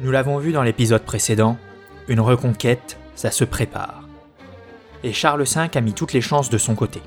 Nous 0.00 0.12
l'avons 0.12 0.38
vu 0.38 0.52
dans 0.52 0.62
l'épisode 0.62 1.02
précédent, 1.02 1.56
une 2.06 2.20
reconquête, 2.20 2.98
ça 3.16 3.32
se 3.32 3.42
prépare. 3.42 4.04
Et 5.02 5.12
Charles 5.12 5.42
V 5.42 5.68
a 5.74 5.80
mis 5.80 5.92
toutes 5.92 6.12
les 6.12 6.20
chances 6.20 6.50
de 6.50 6.58
son 6.58 6.76
côté. 6.76 7.02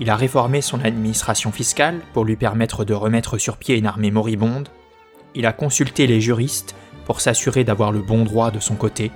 Il 0.00 0.08
a 0.08 0.16
réformé 0.16 0.62
son 0.62 0.82
administration 0.82 1.52
fiscale 1.52 2.00
pour 2.14 2.24
lui 2.24 2.36
permettre 2.36 2.86
de 2.86 2.94
remettre 2.94 3.36
sur 3.36 3.58
pied 3.58 3.76
une 3.76 3.86
armée 3.86 4.10
moribonde. 4.10 4.70
Il 5.34 5.44
a 5.44 5.52
consulté 5.52 6.06
les 6.06 6.22
juristes 6.22 6.74
pour 7.04 7.20
s'assurer 7.20 7.64
d'avoir 7.64 7.92
le 7.92 8.00
bon 8.00 8.24
droit 8.24 8.50
de 8.50 8.60
son 8.60 8.76
côté. 8.76 9.10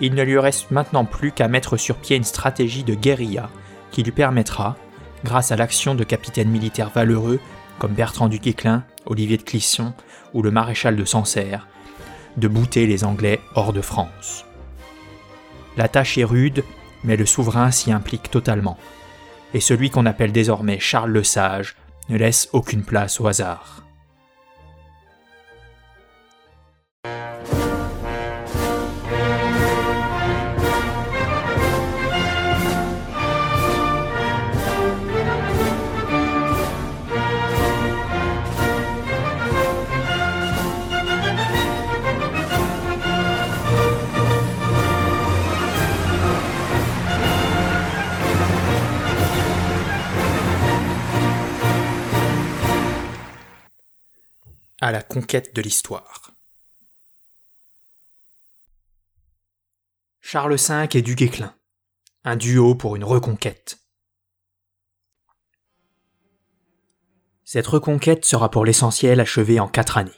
Il 0.00 0.14
ne 0.14 0.22
lui 0.22 0.38
reste 0.38 0.70
maintenant 0.70 1.06
plus 1.06 1.32
qu'à 1.32 1.48
mettre 1.48 1.76
sur 1.76 1.96
pied 1.96 2.16
une 2.16 2.22
stratégie 2.22 2.84
de 2.84 2.94
guérilla 2.94 3.50
qui 3.90 4.04
lui 4.04 4.12
permettra, 4.12 4.76
grâce 5.24 5.50
à 5.50 5.56
l'action 5.56 5.96
de 5.96 6.04
capitaines 6.04 6.50
militaires 6.50 6.90
valeureux 6.94 7.40
comme 7.80 7.94
Bertrand 7.94 8.28
du 8.28 8.38
Guesclin, 8.38 8.84
Olivier 9.06 9.38
de 9.38 9.42
Clisson 9.42 9.92
ou 10.34 10.42
le 10.42 10.52
maréchal 10.52 10.94
de 10.94 11.04
Sancerre, 11.04 11.66
de 12.36 12.48
bouter 12.48 12.86
les 12.86 13.04
Anglais 13.04 13.40
hors 13.54 13.72
de 13.72 13.80
France. 13.80 14.44
La 15.76 15.88
tâche 15.88 16.18
est 16.18 16.24
rude, 16.24 16.64
mais 17.04 17.16
le 17.16 17.26
souverain 17.26 17.70
s'y 17.70 17.92
implique 17.92 18.30
totalement, 18.30 18.78
et 19.54 19.60
celui 19.60 19.90
qu'on 19.90 20.06
appelle 20.06 20.32
désormais 20.32 20.80
Charles 20.80 21.12
le 21.12 21.24
Sage 21.24 21.76
ne 22.08 22.16
laisse 22.16 22.48
aucune 22.52 22.84
place 22.84 23.20
au 23.20 23.26
hasard. 23.26 23.85
La 54.92 55.02
conquête 55.02 55.54
de 55.54 55.62
l'histoire. 55.62 56.32
Charles 60.20 60.56
V 60.56 60.88
et 60.94 61.02
du 61.02 61.14
Guesclin, 61.14 61.54
un 62.24 62.36
duo 62.36 62.74
pour 62.74 62.96
une 62.96 63.04
reconquête. 63.04 63.78
Cette 67.44 67.68
reconquête 67.68 68.24
sera 68.24 68.50
pour 68.50 68.64
l'essentiel 68.64 69.20
achevée 69.20 69.60
en 69.60 69.68
quatre 69.68 69.98
années. 69.98 70.10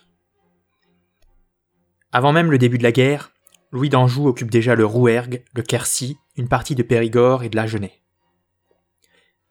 Avant 2.11 2.33
même 2.33 2.51
le 2.51 2.57
début 2.57 2.79
de 2.79 2.83
la 2.83 2.93
guerre, 2.93 3.35
Louis 3.71 3.91
d'Anjou 3.91 4.27
occupe 4.29 4.51
déjà 4.51 4.75
le 4.75 4.87
Rouergue, 4.87 5.45
le 5.53 5.63
Quercy, 5.63 6.17
une 6.37 6.49
partie 6.49 6.75
de 6.75 6.83
Périgord 6.83 7.43
et 7.43 7.51
de 7.51 7.57
la. 7.57 7.67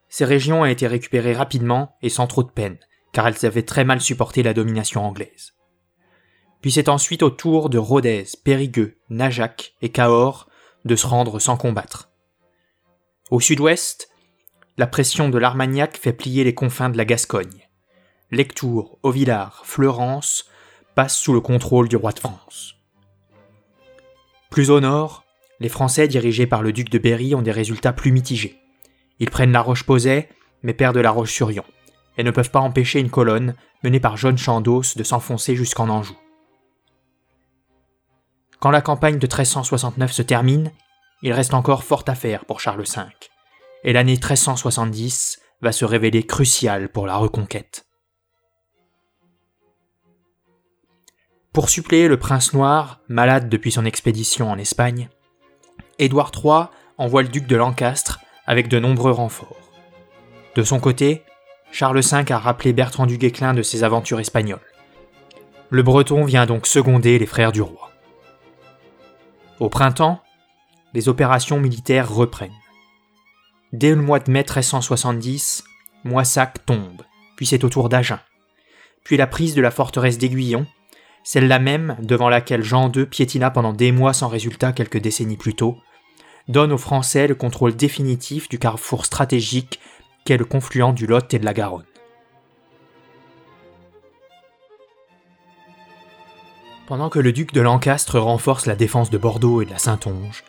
Ces 0.10 0.26
régions 0.26 0.62
ont 0.62 0.66
été 0.66 0.88
récupérées 0.88 1.36
rapidement 1.36 1.96
et 2.02 2.10
sans 2.10 2.26
trop 2.26 2.42
de 2.42 2.50
peine, 2.50 2.80
car 3.18 3.28
elles 3.28 3.48
avaient 3.48 3.64
très 3.64 3.84
mal 3.84 4.00
supporté 4.00 4.44
la 4.44 4.54
domination 4.54 5.04
anglaise. 5.04 5.56
Puis 6.62 6.72
c'est 6.72 6.88
ensuite 6.88 7.24
au 7.24 7.32
tour 7.32 7.72
de 7.72 7.80
Rodez, 7.80 8.26
Périgueux, 8.44 9.00
Najac 9.10 9.74
et 9.82 9.90
Cahors 9.90 10.48
de 10.86 10.96
se 10.96 11.08
rendre 11.08 11.40
sans 11.40 11.58
combattre. 11.58 12.12
Au 13.32 13.40
sud-ouest, 13.40 14.12
la 14.78 14.86
pression 14.86 15.30
de 15.30 15.40
l'Armagnac 15.40 15.98
fait 15.98 16.14
plier 16.14 16.44
les 16.44 16.54
confins 16.54 16.92
de 16.92 16.98
la 16.98 17.06
Gascogne. 17.06 17.68
Lectoure, 18.30 19.00
Auvillard, 19.02 19.64
Fleurance 19.66 20.46
passent 20.94 21.18
sous 21.18 21.34
le 21.34 21.42
contrôle 21.42 21.90
du 21.90 21.96
roi 21.96 22.12
de 22.12 22.20
France. 22.20 22.76
Plus 24.52 24.70
au 24.70 24.80
nord, 24.80 25.24
les 25.60 25.70
Français 25.70 26.08
dirigés 26.08 26.46
par 26.46 26.62
le 26.62 26.72
duc 26.72 26.92
de 26.92 27.00
Berry 27.00 27.34
ont 27.34 27.42
des 27.42 27.50
résultats 27.50 27.94
plus 27.94 28.12
mitigés. 28.12 28.60
Ils 29.18 29.32
prennent 29.32 29.54
la 29.54 29.62
Roche-Posay, 29.64 30.30
mais 30.62 30.76
perdent 30.76 30.98
la 30.98 31.10
Roche-sur-Yon 31.10 31.66
et 32.18 32.24
ne 32.24 32.32
peuvent 32.32 32.52
pas 32.52 32.60
empêcher 32.60 33.00
une 33.00 33.10
colonne, 33.10 33.56
menée 33.84 34.00
par 34.00 34.18
John 34.18 34.38
Chandos, 34.38 34.96
de 34.96 35.04
s'enfoncer 35.04 35.56
jusqu'en 35.56 35.90
Anjou. 35.90 36.18
Quand 38.60 38.72
la 38.72 38.82
campagne 38.82 39.20
de 39.20 39.28
1369 39.28 40.12
se 40.12 40.22
termine, 40.24 40.72
il 41.22 41.32
reste 41.32 41.54
encore 41.54 41.84
fort 41.84 42.04
à 42.08 42.16
faire 42.16 42.46
pour 42.46 42.60
Charles 42.60 42.84
V, 42.84 43.04
et 43.84 43.94
l'année 43.94 44.14
1370 44.14 45.40
va 45.62 45.72
se 45.72 45.86
révéler 45.86 46.24
cruciale 46.24 46.90
pour 46.90 47.08
la 47.08 47.18
reconquête. 47.18 47.86
Pour 51.54 51.70
suppléer 51.70 52.08
le 52.08 52.18
prince 52.18 52.54
noir, 52.54 53.00
malade 53.08 53.50
depuis 53.50 53.72
son 53.72 53.86
expédition 53.86 54.52
en 54.52 54.58
Espagne, 54.58 55.10
Édouard 55.98 56.32
III 56.36 56.68
envoie 57.00 57.24
le 57.24 57.30
duc 57.30 57.48
de 57.48 57.56
Lancastre 57.56 58.20
avec 58.46 58.68
de 58.68 58.80
nombreux 58.80 59.12
renforts. 59.12 59.72
De 60.56 60.64
son 60.64 60.80
côté, 60.80 61.24
Charles 61.72 62.00
V 62.00 62.32
a 62.32 62.38
rappelé 62.40 62.74
Bertrand 62.74 63.06
du 63.06 63.18
Guesclin 63.18 63.54
de 63.54 63.62
ses 63.62 63.84
aventures 63.84 64.20
espagnoles. 64.20 64.60
Le 65.70 65.84
Breton 65.84 66.24
vient 66.24 66.46
donc 66.46 66.66
seconder 66.66 67.20
les 67.20 67.26
frères 67.26 67.52
du 67.52 67.62
roi. 67.62 67.92
Au 69.60 69.70
printemps, 69.70 70.22
les 70.94 71.10
opérations 71.10 71.60
militaires 71.60 72.12
reprennent. 72.12 72.52
Dès 73.74 73.90
le 73.90 74.02
mois 74.02 74.20
de 74.20 74.32
mai 74.32 74.40
1370, 74.40 75.64
Moissac 76.04 76.66
tombe, 76.66 77.02
puis 77.36 77.46
c'est 77.46 77.64
au 77.64 77.70
tour 77.70 77.90
d'Agen. 77.90 78.20
Puis 79.04 79.18
la 79.18 79.28
prise 79.28 79.56
de 79.56 79.62
la 79.62 79.72
forteresse 79.72 80.18
d'Aiguillon, 80.18 80.66
celle-là 81.24 81.60
même 81.60 81.98
devant 82.00 82.30
laquelle 82.30 82.64
Jean 82.64 82.90
II 82.90 83.06
piétina 83.06 83.52
pendant 83.52 83.74
des 83.74 83.92
mois 83.92 84.14
sans 84.14 84.30
résultat 84.30 84.72
quelques 84.72 85.00
décennies 85.00 85.38
plus 85.38 85.56
tôt, 85.56 85.78
donne 86.48 86.72
aux 86.72 86.78
Français 86.78 87.28
le 87.28 87.36
contrôle 87.36 87.76
définitif 87.76 88.48
du 88.48 88.60
carrefour 88.60 89.06
stratégique 89.06 89.82
le 90.36 90.44
confluent 90.44 90.94
du 90.94 91.08
Lot 91.08 91.34
et 91.34 91.40
de 91.40 91.46
la 91.46 91.54
Garonne. 91.54 91.86
Pendant 96.88 97.10
que 97.10 97.20
le 97.20 97.32
duc 97.32 97.54
de 97.54 97.62
Lancastre 97.62 98.18
renforce 98.20 98.66
la 98.66 98.76
défense 98.76 99.10
de 99.10 99.18
Bordeaux 99.18 99.62
et 99.62 99.66
de 99.66 99.72
la 99.72 99.78
Saintonge, 99.78 100.44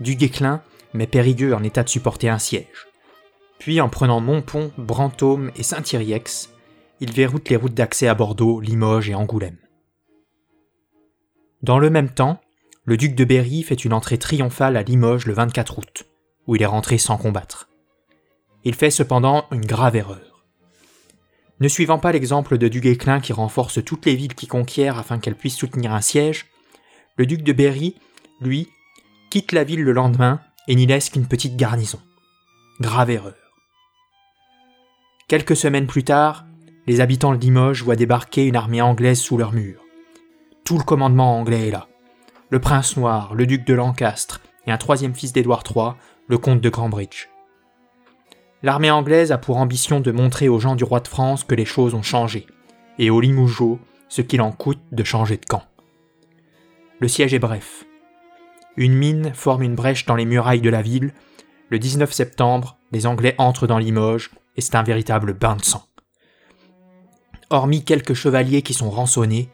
du 0.00 0.16
Guesclin 0.16 0.62
met 0.94 1.06
Périgueux 1.06 1.54
en 1.54 1.62
état 1.62 1.82
de 1.82 1.88
supporter 1.88 2.28
un 2.28 2.38
siège. 2.38 2.86
Puis, 3.58 3.80
en 3.80 3.88
prenant 3.88 4.20
Montpont, 4.20 4.72
Brantôme 4.76 5.50
et 5.54 5.62
Saint-Iriex, 5.62 6.50
il 7.00 7.12
verroute 7.12 7.48
les 7.48 7.56
routes 7.56 7.74
d'accès 7.74 8.08
à 8.08 8.14
Bordeaux, 8.14 8.60
Limoges 8.60 9.10
et 9.10 9.14
Angoulême. 9.14 9.58
Dans 11.62 11.78
le 11.78 11.90
même 11.90 12.10
temps, 12.10 12.40
le 12.84 12.96
duc 12.96 13.14
de 13.14 13.24
Berry 13.24 13.62
fait 13.62 13.84
une 13.84 13.92
entrée 13.92 14.18
triomphale 14.18 14.76
à 14.76 14.82
Limoges 14.82 15.26
le 15.26 15.34
24 15.34 15.78
août, 15.78 16.04
où 16.46 16.56
il 16.56 16.62
est 16.62 16.66
rentré 16.66 16.98
sans 16.98 17.16
combattre. 17.18 17.68
Il 18.64 18.74
fait 18.74 18.90
cependant 18.90 19.46
une 19.50 19.66
grave 19.66 19.96
erreur. 19.96 20.44
Ne 21.60 21.68
suivant 21.68 21.98
pas 21.98 22.12
l'exemple 22.12 22.58
de 22.58 22.68
Duguesclin 22.68 23.20
qui 23.20 23.32
renforce 23.32 23.84
toutes 23.84 24.06
les 24.06 24.16
villes 24.16 24.34
qu'il 24.34 24.48
conquiert 24.48 24.98
afin 24.98 25.18
qu'elles 25.18 25.36
puissent 25.36 25.56
soutenir 25.56 25.92
un 25.92 26.00
siège, 26.00 26.46
le 27.16 27.26
duc 27.26 27.42
de 27.42 27.52
Berry, 27.52 27.94
lui, 28.40 28.68
quitte 29.30 29.52
la 29.52 29.64
ville 29.64 29.82
le 29.82 29.92
lendemain 29.92 30.40
et 30.66 30.74
n'y 30.74 30.86
laisse 30.86 31.10
qu'une 31.10 31.26
petite 31.26 31.56
garnison. 31.56 32.00
Grave 32.80 33.10
erreur. 33.10 33.34
Quelques 35.28 35.56
semaines 35.56 35.86
plus 35.86 36.04
tard, 36.04 36.46
les 36.86 37.00
habitants 37.00 37.34
de 37.34 37.40
Limoges 37.40 37.82
voient 37.82 37.96
débarquer 37.96 38.46
une 38.46 38.56
armée 38.56 38.82
anglaise 38.82 39.20
sous 39.20 39.36
leurs 39.36 39.52
murs. 39.52 39.82
Tout 40.64 40.78
le 40.78 40.84
commandement 40.84 41.38
anglais 41.38 41.68
est 41.68 41.72
là. 41.72 41.88
Le 42.50 42.60
prince 42.60 42.96
noir, 42.96 43.34
le 43.34 43.46
duc 43.46 43.64
de 43.64 43.74
Lancastre 43.74 44.40
et 44.66 44.72
un 44.72 44.78
troisième 44.78 45.14
fils 45.14 45.32
d'Édouard 45.32 45.64
III, 45.68 45.92
le 46.28 46.38
comte 46.38 46.60
de 46.60 46.68
Cambridge. 46.68 47.28
L'armée 48.62 48.92
anglaise 48.92 49.32
a 49.32 49.38
pour 49.38 49.56
ambition 49.56 49.98
de 49.98 50.12
montrer 50.12 50.48
aux 50.48 50.60
gens 50.60 50.76
du 50.76 50.84
roi 50.84 51.00
de 51.00 51.08
France 51.08 51.42
que 51.42 51.56
les 51.56 51.64
choses 51.64 51.94
ont 51.94 52.02
changé, 52.02 52.46
et 52.98 53.10
aux 53.10 53.20
Limougeaux 53.20 53.80
ce 54.08 54.22
qu'il 54.22 54.40
en 54.40 54.52
coûte 54.52 54.80
de 54.92 55.02
changer 55.02 55.36
de 55.36 55.46
camp. 55.46 55.64
Le 57.00 57.08
siège 57.08 57.34
est 57.34 57.40
bref. 57.40 57.84
Une 58.76 58.94
mine 58.94 59.32
forme 59.34 59.64
une 59.64 59.74
brèche 59.74 60.06
dans 60.06 60.14
les 60.14 60.24
murailles 60.24 60.60
de 60.60 60.70
la 60.70 60.82
ville. 60.82 61.12
Le 61.70 61.78
19 61.78 62.12
septembre, 62.12 62.78
les 62.92 63.06
Anglais 63.06 63.34
entrent 63.38 63.66
dans 63.66 63.78
Limoges, 63.78 64.30
et 64.56 64.60
c'est 64.60 64.76
un 64.76 64.82
véritable 64.82 65.32
bain 65.32 65.56
de 65.56 65.64
sang. 65.64 65.84
Hormis 67.50 67.84
quelques 67.84 68.14
chevaliers 68.14 68.62
qui 68.62 68.74
sont 68.74 68.90
rançonnés, 68.90 69.48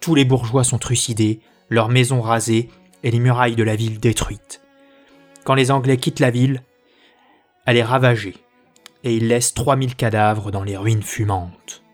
tous 0.00 0.14
les 0.14 0.24
bourgeois 0.24 0.64
sont 0.64 0.78
trucidés, 0.78 1.40
leurs 1.68 1.88
maisons 1.90 2.22
rasées 2.22 2.70
et 3.02 3.10
les 3.10 3.20
murailles 3.20 3.56
de 3.56 3.62
la 3.62 3.76
ville 3.76 4.00
détruites. 4.00 4.62
Quand 5.44 5.54
les 5.54 5.70
Anglais 5.70 5.98
quittent 5.98 6.20
la 6.20 6.30
ville, 6.30 6.62
elle 7.66 7.76
est 7.76 7.82
ravagée 7.82 8.34
et 9.04 9.14
il 9.14 9.28
laisse 9.28 9.54
3000 9.54 9.94
cadavres 9.94 10.50
dans 10.50 10.64
les 10.64 10.76
ruines 10.76 11.02
fumantes. 11.02 11.84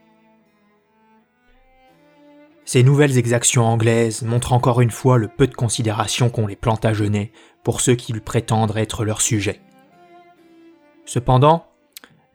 Ces 2.64 2.84
nouvelles 2.84 3.18
exactions 3.18 3.66
anglaises 3.66 4.22
montrent 4.22 4.52
encore 4.52 4.80
une 4.80 4.92
fois 4.92 5.18
le 5.18 5.26
peu 5.26 5.48
de 5.48 5.54
considération 5.54 6.30
qu'ont 6.30 6.46
les 6.46 6.54
Plantagenets 6.54 7.32
pour 7.64 7.80
ceux 7.80 7.96
qui 7.96 8.12
lui 8.12 8.20
prétendent 8.20 8.76
être 8.76 9.04
leurs 9.04 9.20
sujets. 9.20 9.60
Cependant, 11.04 11.66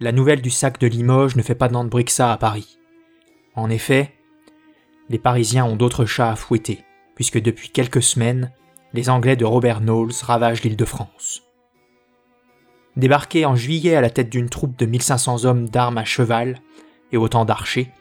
la 0.01 0.11
nouvelle 0.11 0.41
du 0.41 0.49
sac 0.49 0.77
de 0.77 0.87
Limoges 0.87 1.37
ne 1.37 1.41
fait 1.41 1.55
pas 1.55 1.69
ça 2.07 2.33
à 2.33 2.37
Paris. 2.37 2.77
En 3.55 3.69
effet, 3.69 4.13
les 5.07 5.19
Parisiens 5.19 5.63
ont 5.63 5.77
d'autres 5.77 6.05
chats 6.05 6.31
à 6.31 6.35
fouetter, 6.35 6.83
puisque 7.15 7.41
depuis 7.41 7.69
quelques 7.69 8.03
semaines, 8.03 8.51
les 8.91 9.09
Anglais 9.09 9.37
de 9.37 9.45
Robert 9.45 9.79
Knowles 9.79 10.11
ravagent 10.21 10.63
l'île 10.63 10.75
de 10.75 10.83
France. 10.83 11.44
Débarqué 12.97 13.45
en 13.45 13.55
juillet 13.55 13.95
à 13.95 14.01
la 14.01 14.09
tête 14.09 14.29
d'une 14.29 14.49
troupe 14.49 14.77
de 14.77 14.85
1500 14.85 15.45
hommes 15.45 15.67
d'armes 15.67 15.97
à 15.97 16.05
cheval 16.05 16.61
et 17.11 17.17
autant 17.17 17.43
d'archers, 17.43 17.91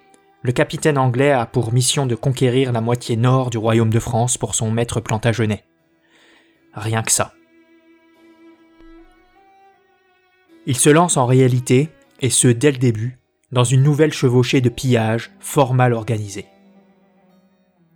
le 0.42 0.52
capitaine 0.52 0.98
anglais 0.98 1.32
a 1.32 1.46
pour 1.46 1.72
mission 1.72 2.06
de 2.06 2.14
conquérir 2.14 2.70
la 2.70 2.80
moitié 2.80 3.16
nord 3.16 3.50
du 3.50 3.58
royaume 3.58 3.90
de 3.90 3.98
France 3.98 4.36
pour 4.36 4.54
son 4.54 4.70
maître 4.70 5.00
Plantagenet. 5.00 5.64
Rien 6.74 7.02
que 7.02 7.10
ça. 7.10 7.32
Il 10.66 10.76
se 10.76 10.90
lance 10.90 11.16
en 11.16 11.26
réalité, 11.26 11.90
et 12.20 12.30
ce 12.30 12.48
dès 12.48 12.72
le 12.72 12.78
début, 12.78 13.18
dans 13.52 13.64
une 13.64 13.82
nouvelle 13.82 14.12
chevauchée 14.12 14.60
de 14.60 14.68
pillage 14.68 15.30
fort 15.40 15.74
mal 15.74 15.92
organisée. 15.92 16.46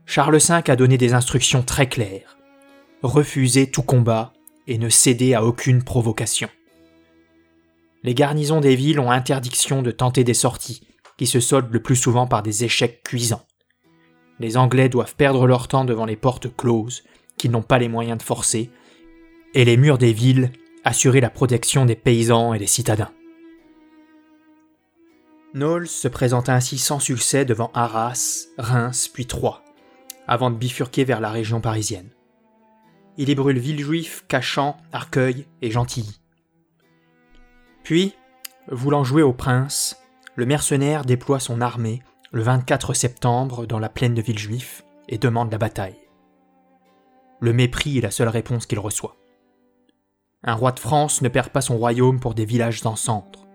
Charles 0.06 0.38
V 0.38 0.62
a 0.66 0.76
donné 0.76 0.96
des 0.96 1.12
instructions 1.12 1.62
très 1.62 1.88
claires. 1.88 2.38
Refuser 3.02 3.70
tout 3.70 3.82
combat 3.82 4.32
et 4.66 4.78
ne 4.78 4.88
céder 4.88 5.34
à 5.34 5.44
aucune 5.44 5.82
provocation. 5.82 6.48
Les 8.04 8.14
garnisons 8.14 8.60
des 8.60 8.76
villes 8.76 9.00
ont 9.00 9.10
interdiction 9.10 9.82
de 9.82 9.90
tenter 9.90 10.24
des 10.24 10.34
sorties, 10.34 10.82
qui 11.16 11.26
se 11.26 11.40
soldent 11.40 11.72
le 11.72 11.82
plus 11.82 11.96
souvent 11.96 12.26
par 12.26 12.42
des 12.42 12.64
échecs 12.64 13.02
cuisants. 13.02 13.44
Les 14.38 14.56
Anglais 14.56 14.88
doivent 14.88 15.16
perdre 15.16 15.46
leur 15.46 15.66
temps 15.66 15.84
devant 15.84 16.06
les 16.06 16.16
portes 16.16 16.54
closes, 16.56 17.02
qu'ils 17.36 17.50
n'ont 17.50 17.62
pas 17.62 17.78
les 17.78 17.88
moyens 17.88 18.18
de 18.18 18.22
forcer, 18.22 18.70
et 19.54 19.64
les 19.64 19.76
murs 19.76 19.98
des 19.98 20.12
villes 20.12 20.52
assurer 20.84 21.20
la 21.20 21.30
protection 21.30 21.84
des 21.84 21.96
paysans 21.96 22.54
et 22.54 22.58
des 22.58 22.66
citadins. 22.66 23.10
Knowles 25.54 25.88
se 25.88 26.08
présenta 26.08 26.54
ainsi 26.54 26.78
sans 26.78 27.00
succès 27.00 27.44
devant 27.44 27.70
Arras, 27.74 28.46
Reims 28.58 29.08
puis 29.12 29.26
Troyes, 29.26 29.64
avant 30.26 30.50
de 30.50 30.56
bifurquer 30.56 31.04
vers 31.04 31.20
la 31.20 31.30
région 31.30 31.60
parisienne. 31.60 32.10
Il 33.16 33.30
y 33.30 33.34
brûle 33.34 33.58
Villejuif, 33.58 34.24
Cachan, 34.28 34.76
Arcueil 34.92 35.46
et 35.62 35.70
Gentilly. 35.70 36.20
Puis, 37.88 38.14
voulant 38.70 39.02
jouer 39.02 39.22
au 39.22 39.32
prince, 39.32 39.96
le 40.34 40.44
mercenaire 40.44 41.06
déploie 41.06 41.40
son 41.40 41.62
armée 41.62 42.02
le 42.32 42.42
24 42.42 42.92
septembre 42.92 43.64
dans 43.64 43.78
la 43.78 43.88
plaine 43.88 44.12
de 44.12 44.20
Villejuif 44.20 44.84
et 45.08 45.16
demande 45.16 45.50
la 45.50 45.56
bataille. 45.56 45.96
Le 47.40 47.54
mépris 47.54 47.96
est 47.96 48.02
la 48.02 48.10
seule 48.10 48.28
réponse 48.28 48.66
qu'il 48.66 48.78
reçoit. 48.78 49.16
Un 50.44 50.52
roi 50.52 50.72
de 50.72 50.80
France 50.80 51.22
ne 51.22 51.30
perd 51.30 51.48
pas 51.48 51.62
son 51.62 51.78
royaume 51.78 52.20
pour 52.20 52.34
des 52.34 52.44
villages 52.44 52.84
en 52.84 52.94
cendres. 52.94 53.46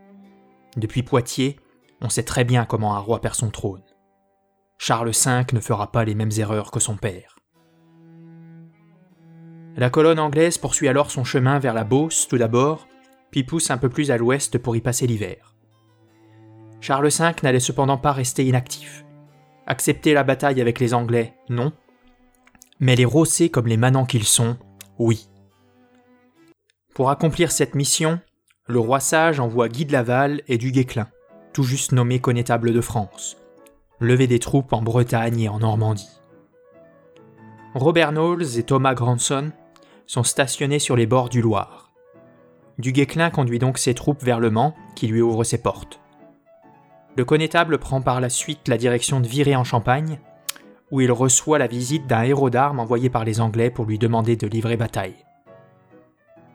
Depuis 0.78 1.04
Poitiers, 1.04 1.60
on 2.02 2.10
sait 2.10 2.24
très 2.24 2.44
bien 2.44 2.66
comment 2.66 2.96
un 2.96 3.00
roi 3.02 3.22
perd 3.22 3.36
son 3.36 3.52
trône. 3.52 3.84
Charles 4.80 5.12
V 5.12 5.46
ne 5.54 5.60
fera 5.60 5.92
pas 5.92 6.06
les 6.06 6.16
mêmes 6.16 6.34
erreurs 6.40 6.72
que 6.72 6.80
son 6.80 6.98
père. 6.98 7.38
La 9.76 9.92
colonne 9.92 10.20
anglaise 10.20 10.58
poursuit 10.58 10.88
alors 10.88 11.12
son 11.12 11.24
chemin 11.24 11.60
vers 11.60 11.76
la 11.76 11.84
Beauce 11.84 12.28
tout 12.28 12.40
d'abord, 12.40 12.88
puis 13.34 13.44
pousse 13.44 13.72
un 13.72 13.80
peu 13.80 13.90
plus 13.90 14.12
à 14.12 14.18
l'ouest 14.18 14.60
pour 14.60 14.76
y 14.76 14.80
passer 14.80 15.08
l'hiver. 15.08 15.56
Charles 16.82 17.10
V 17.10 17.32
n'allait 17.42 17.60
cependant 17.60 17.98
pas 17.98 18.12
rester 18.12 18.46
inactif. 18.46 19.06
Accepter 19.66 20.14
la 20.14 20.24
bataille 20.24 20.62
avec 20.62 20.80
les 20.80 20.94
Anglais, 20.94 21.34
non. 21.50 21.74
Mais 22.80 22.96
les 22.96 23.06
rosser 23.06 23.50
comme 23.50 23.66
les 23.66 23.76
manants 23.76 24.06
qu'ils 24.06 24.26
sont, 24.26 24.56
oui. 25.00 25.30
Pour 26.94 27.10
accomplir 27.10 27.52
cette 27.52 27.74
mission, 27.74 28.20
le 28.68 28.78
roi 28.78 29.00
sage 29.00 29.40
envoie 29.40 29.68
Guy 29.68 29.86
de 29.86 29.94
Laval 29.94 30.44
et 30.48 30.60
du 30.60 30.72
Guesclin, 30.72 31.08
tout 31.54 31.64
juste 31.64 31.92
nommé 31.92 32.20
connétable 32.20 32.72
de 32.72 32.82
France, 32.82 33.38
lever 34.00 34.28
des 34.28 34.38
troupes 34.38 34.74
en 34.74 34.84
Bretagne 34.84 35.40
et 35.40 35.50
en 35.50 35.58
Normandie. 35.58 36.22
Robert 37.74 38.12
Knowles 38.12 38.60
et 38.60 38.64
Thomas 38.64 38.94
Grandson 38.94 39.52
sont 40.06 40.24
stationnés 40.24 40.78
sur 40.78 40.96
les 40.96 41.08
bords 41.08 41.30
du 41.30 41.42
Loire. 41.42 41.83
Du 42.84 42.92
Guesclin 42.92 43.30
conduit 43.30 43.60
donc 43.60 43.78
ses 43.78 43.94
troupes 43.94 44.22
vers 44.22 44.42
Le 44.42 44.50
Mans, 44.50 44.76
qui 44.94 45.08
lui 45.08 45.22
ouvre 45.22 45.46
ses 45.46 45.58
portes. 45.58 46.02
Le 47.16 47.24
connétable 47.24 47.78
prend 47.78 48.02
par 48.02 48.20
la 48.20 48.28
suite 48.28 48.68
la 48.68 48.76
direction 48.76 49.22
de 49.22 49.28
Viré 49.28 49.56
en 49.56 49.64
Champagne, 49.64 50.20
où 50.92 51.00
il 51.00 51.10
reçoit 51.10 51.60
la 51.60 51.68
visite 51.68 52.08
d'un 52.08 52.24
héros 52.24 52.50
d'armes 52.50 52.82
envoyé 52.82 53.10
par 53.10 53.24
les 53.24 53.40
Anglais 53.40 53.70
pour 53.70 53.86
lui 53.86 53.98
demander 53.98 54.36
de 54.36 54.48
livrer 54.48 54.76
bataille. 54.76 55.16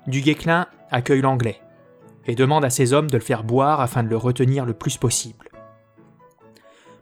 Du 0.07 0.21
Guesclin 0.21 0.67
accueille 0.91 1.23
l'Anglais 1.23 1.63
et 2.27 2.35
demande 2.35 2.67
à 2.67 2.69
ses 2.69 2.93
hommes 2.93 3.09
de 3.09 3.17
le 3.17 3.25
faire 3.25 3.43
boire 3.43 3.81
afin 3.81 4.03
de 4.03 4.11
le 4.11 4.19
retenir 4.19 4.67
le 4.67 4.75
plus 4.75 4.99
possible. 4.99 5.49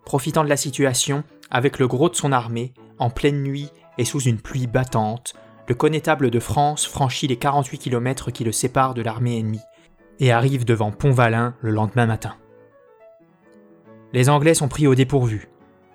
Profitant 0.05 0.45
de 0.45 0.49
la 0.49 0.57
situation, 0.57 1.25
avec 1.51 1.81
le 1.81 1.89
gros 1.89 2.09
de 2.09 2.15
son 2.15 2.31
armée, 2.31 2.75
en 3.01 3.11
pleine 3.11 3.43
nuit 3.43 3.73
et 3.99 4.05
sous 4.05 4.21
une 4.21 4.41
pluie 4.41 4.69
battante, 4.69 5.35
le 5.69 5.75
connétable 5.75 6.31
de 6.31 6.41
France 6.41 6.87
franchit 6.87 7.27
les 7.27 7.37
48 7.37 7.79
km 7.79 8.31
qui 8.31 8.45
le 8.45 8.53
séparent 8.53 8.95
de 8.95 9.03
l'armée 9.03 9.39
ennemie 9.39 9.61
et 10.21 10.33
arrive 10.33 10.65
devant 10.65 10.93
Pont-Valin 10.93 11.55
le 11.61 11.71
lendemain 11.71 12.07
matin. 12.07 12.37
Les 14.13 14.31
Anglais 14.31 14.55
sont 14.55 14.69
pris 14.69 14.87
au 14.87 14.95
dépourvu, 14.95 15.49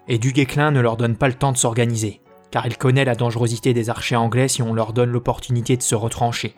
et 0.07 0.19
Du 0.19 0.31
Guesclin 0.31 0.71
ne 0.71 0.81
leur 0.81 0.97
donne 0.97 1.15
pas 1.15 1.27
le 1.27 1.33
temps 1.33 1.51
de 1.51 1.57
s'organiser, 1.57 2.21
car 2.51 2.68
il 2.68 2.77
connaît 2.77 3.06
la 3.06 3.15
dangerosité 3.15 3.73
des 3.73 3.89
archers 3.89 4.18
anglais 4.18 4.47
si 4.47 4.62
on 4.62 4.73
leur 4.73 4.94
donne 4.94 5.12
l'opportunité 5.12 5.77
de 5.77 5.81
se 5.81 5.95
retrancher. 5.95 6.56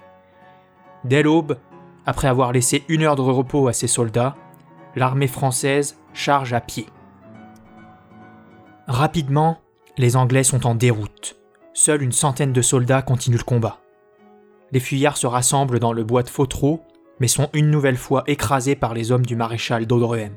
Dès 1.06 1.24
l'aube, 1.24 1.57
après 2.06 2.27
avoir 2.27 2.51
laissé 2.51 2.83
une 2.89 3.04
heure 3.04 3.16
de 3.16 3.21
repos 3.21 3.68
à 3.68 3.74
ses 3.74 3.88
soldats, 3.88 4.36
l'armée 4.95 5.27
française 5.27 5.98
charge 6.13 6.54
à 6.54 6.59
pied. 6.59 6.88
Rapidement, 8.88 9.59
les 9.98 10.18
Anglais 10.18 10.44
sont 10.44 10.68
en 10.68 10.75
déroute. 10.75 11.43
Seule 11.73 12.03
une 12.03 12.11
centaine 12.11 12.53
de 12.53 12.61
soldats 12.61 13.01
continuent 13.01 13.37
le 13.37 13.43
combat. 13.43 13.79
Les 14.71 14.79
fuyards 14.79 15.17
se 15.17 15.27
rassemblent 15.27 15.79
dans 15.79 15.93
le 15.93 16.03
bois 16.03 16.23
de 16.23 16.29
Fautreau, 16.29 16.83
mais 17.19 17.27
sont 17.27 17.49
une 17.53 17.71
nouvelle 17.71 17.97
fois 17.97 18.23
écrasés 18.27 18.75
par 18.75 18.93
les 18.93 19.11
hommes 19.11 19.25
du 19.25 19.35
maréchal 19.35 19.85
d'Audrehem. 19.85 20.35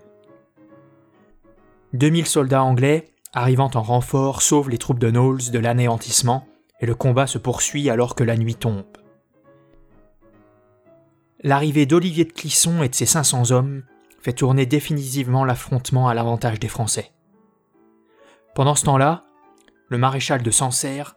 2000 1.92 2.26
soldats 2.26 2.62
anglais, 2.62 3.12
arrivant 3.32 3.70
en 3.74 3.82
renfort, 3.82 4.42
sauvent 4.42 4.70
les 4.70 4.78
troupes 4.78 4.98
de 4.98 5.10
Knowles 5.10 5.50
de 5.50 5.58
l'anéantissement, 5.58 6.46
et 6.80 6.86
le 6.86 6.94
combat 6.94 7.26
se 7.26 7.38
poursuit 7.38 7.90
alors 7.90 8.14
que 8.14 8.24
la 8.24 8.36
nuit 8.36 8.54
tombe. 8.54 8.84
L'arrivée 11.42 11.86
d'Olivier 11.86 12.24
de 12.24 12.32
Clisson 12.32 12.82
et 12.82 12.88
de 12.88 12.94
ses 12.94 13.06
500 13.06 13.50
hommes 13.50 13.82
fait 14.20 14.32
tourner 14.32 14.66
définitivement 14.66 15.44
l'affrontement 15.44 16.08
à 16.08 16.14
l'avantage 16.14 16.58
des 16.60 16.68
Français. 16.68 17.12
Pendant 18.54 18.74
ce 18.74 18.84
temps-là, 18.84 19.24
le 19.88 19.98
maréchal 19.98 20.42
de 20.42 20.50
Sancerre, 20.50 21.15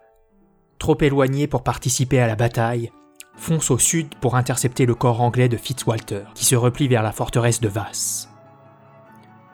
trop 0.80 0.98
éloigné 1.02 1.46
pour 1.48 1.64
participer 1.64 2.20
à 2.20 2.28
la 2.28 2.36
bataille, 2.36 2.92
fonce 3.36 3.70
au 3.70 3.78
sud 3.78 4.16
pour 4.16 4.36
intercepter 4.36 4.86
le 4.86 4.96
corps 4.96 5.22
anglais 5.22 5.50
de 5.50 5.58
Fitzwalter, 5.58 6.24
qui 6.34 6.46
se 6.46 6.56
replie 6.56 6.88
vers 6.88 7.04
la 7.04 7.12
forteresse 7.12 7.62
de 7.62 7.68
Vasse. 7.68 8.30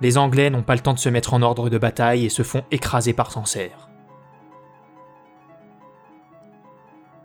Les 0.01 0.17
Anglais 0.17 0.50
n'ont 0.50 0.63
pas 0.63 0.75
le 0.75 0.82
temps 0.82 0.94
de 0.94 1.00
se 1.00 1.10
mettre 1.10 1.34
en 1.34 1.41
ordre 1.41 1.70
de 1.70 1.77
bataille 1.77 2.25
et 2.25 2.29
se 2.29 2.44
font 2.44 2.63
écraser 2.72 3.13
par 3.13 3.32
Sancerre. 3.32 3.89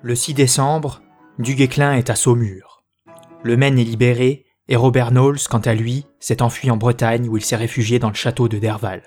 Le 0.02 0.14
6 0.14 0.34
décembre, 0.34 1.02
Du 1.38 1.54
Guesclin 1.54 1.94
est 1.94 2.10
à 2.10 2.14
Saumur. 2.14 2.82
Le 3.42 3.56
Maine 3.56 3.78
est 3.78 3.84
libéré 3.84 4.46
et 4.68 4.76
Robert 4.76 5.10
Knowles, 5.10 5.40
quant 5.50 5.58
à 5.58 5.74
lui, 5.74 6.06
s'est 6.20 6.42
enfui 6.42 6.70
en 6.70 6.76
Bretagne 6.76 7.28
où 7.28 7.36
il 7.36 7.44
s'est 7.44 7.56
réfugié 7.56 7.98
dans 7.98 8.08
le 8.08 8.14
château 8.14 8.48
de 8.48 8.58
Derval. 8.58 9.02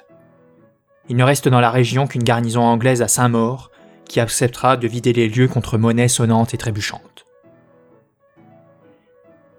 Il 1.09 1.15
ne 1.15 1.23
reste 1.23 1.47
dans 1.47 1.62
la 1.62 1.71
région 1.71 2.05
qu'une 2.05 2.23
garnison 2.23 2.62
anglaise 2.62 3.01
à 3.01 3.07
Saint-Maur 3.07 3.71
qui 4.07 4.19
acceptera 4.19 4.77
de 4.77 4.88
vider 4.88 5.13
les 5.13 5.29
lieux 5.29 5.48
contre 5.48 5.77
monnaie 5.77 6.07
sonnante 6.07 6.53
et 6.53 6.57
trébuchante. 6.57 7.25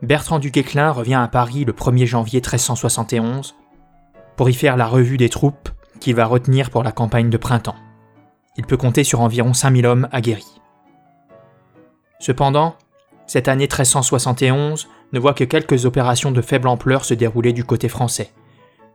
Bertrand 0.03 0.39
du 0.39 0.51
Guesclin 0.51 0.91
revient 0.91 1.15
à 1.15 1.29
Paris 1.29 1.65
le 1.65 1.73
1er 1.73 2.07
janvier 2.07 2.41
1371 2.41 3.55
pour 4.37 4.51
y 4.51 4.55
faire 4.55 4.77
la 4.77 4.87
revue 4.87 5.17
des 5.17 5.29
troupes 5.29 5.71
qu'il 6.01 6.15
va 6.15 6.27
retenir 6.27 6.71
pour 6.71 6.83
la 6.83 6.93
campagne 6.93 7.31
de 7.31 7.37
printemps. 7.37 7.77
Il 8.57 8.67
peut 8.67 8.77
compter 8.77 9.05
sur 9.05 9.21
environ 9.21 9.55
5000 9.55 9.87
hommes 9.87 10.09
aguerris. 10.13 10.61
Cependant, 12.21 12.77
cette 13.27 13.49
année 13.49 13.65
1371 13.65 14.89
ne 15.13 15.19
voit 15.19 15.35
que 15.35 15.45
quelques 15.45 15.87
opérations 15.87 16.33
de 16.33 16.43
faible 16.43 16.69
ampleur 16.69 17.05
se 17.05 17.15
dérouler 17.15 17.53
du 17.53 17.65
côté 17.65 17.89
français, 17.89 18.33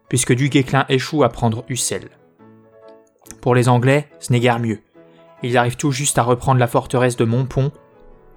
puisque 0.08 0.34
Du 0.34 0.50
Guesclin 0.50 0.86
échoue 0.89 1.24
à 1.24 1.29
prendre 1.29 1.63
Ussel. 1.70 2.10
Pour 3.41 3.56
les 3.56 3.70
Anglais, 3.70 4.08
ce 4.20 4.32
n'est 4.32 4.39
guère 4.39 4.60
mieux. 4.60 4.82
Ils 5.43 5.58
arrivent 5.58 5.77
tout 5.77 5.91
juste 5.91 6.17
à 6.17 6.24
reprendre 6.24 6.60
la 6.60 6.67
forteresse 6.67 7.15
de 7.15 7.25
Montpont, 7.25 7.72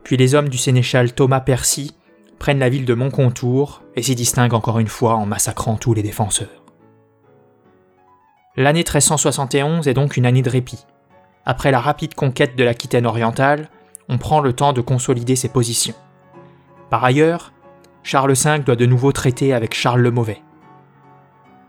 puis 0.04 0.16
les 0.16 0.35
hommes 0.35 0.49
du 0.49 0.59
sénéchal 0.59 1.12
Thomas 1.12 1.40
Percy 1.40 1.97
prennent 2.38 2.59
la 2.59 2.68
ville 2.68 2.85
de 2.85 2.94
Montcontour 2.94 3.82
et 3.94 4.02
s'y 4.02 4.14
distinguent 4.14 4.54
encore 4.54 4.78
une 4.78 4.88
fois 4.88 5.14
en 5.14 5.26
massacrant 5.26 5.76
tous 5.76 5.94
les 5.94 6.02
défenseurs. 6.02 6.62
L'année 8.56 8.80
1371 8.80 9.88
est 9.88 9.94
donc 9.94 10.16
une 10.16 10.26
année 10.26 10.42
de 10.42 10.50
répit. 10.50 10.85
Après 11.47 11.71
la 11.71 11.80
rapide 11.80 12.14
conquête 12.14 12.56
de 12.56 12.64
l'Aquitaine 12.64 13.06
orientale, 13.06 13.71
on 14.09 14.18
prend 14.18 14.40
le 14.40 14.52
temps 14.52 14.73
de 14.73 14.80
consolider 14.80 15.37
ses 15.37 15.49
positions. 15.49 15.94
Par 16.90 17.02
ailleurs, 17.04 17.52
Charles 18.02 18.35
V 18.35 18.59
doit 18.59 18.76
de 18.76 18.87
nouveau 18.87 19.12
traiter 19.12 19.54
avec 19.54 19.75
Charles 19.75 20.02
le 20.02 20.11
Mauvais. 20.11 20.42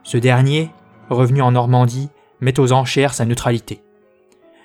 Ce 0.03 0.17
dernier, 0.17 0.71
revenu 1.09 1.41
en 1.41 1.51
Normandie, 1.51 2.09
met 2.41 2.59
aux 2.59 2.73
enchères 2.73 3.13
sa 3.13 3.25
neutralité. 3.25 3.81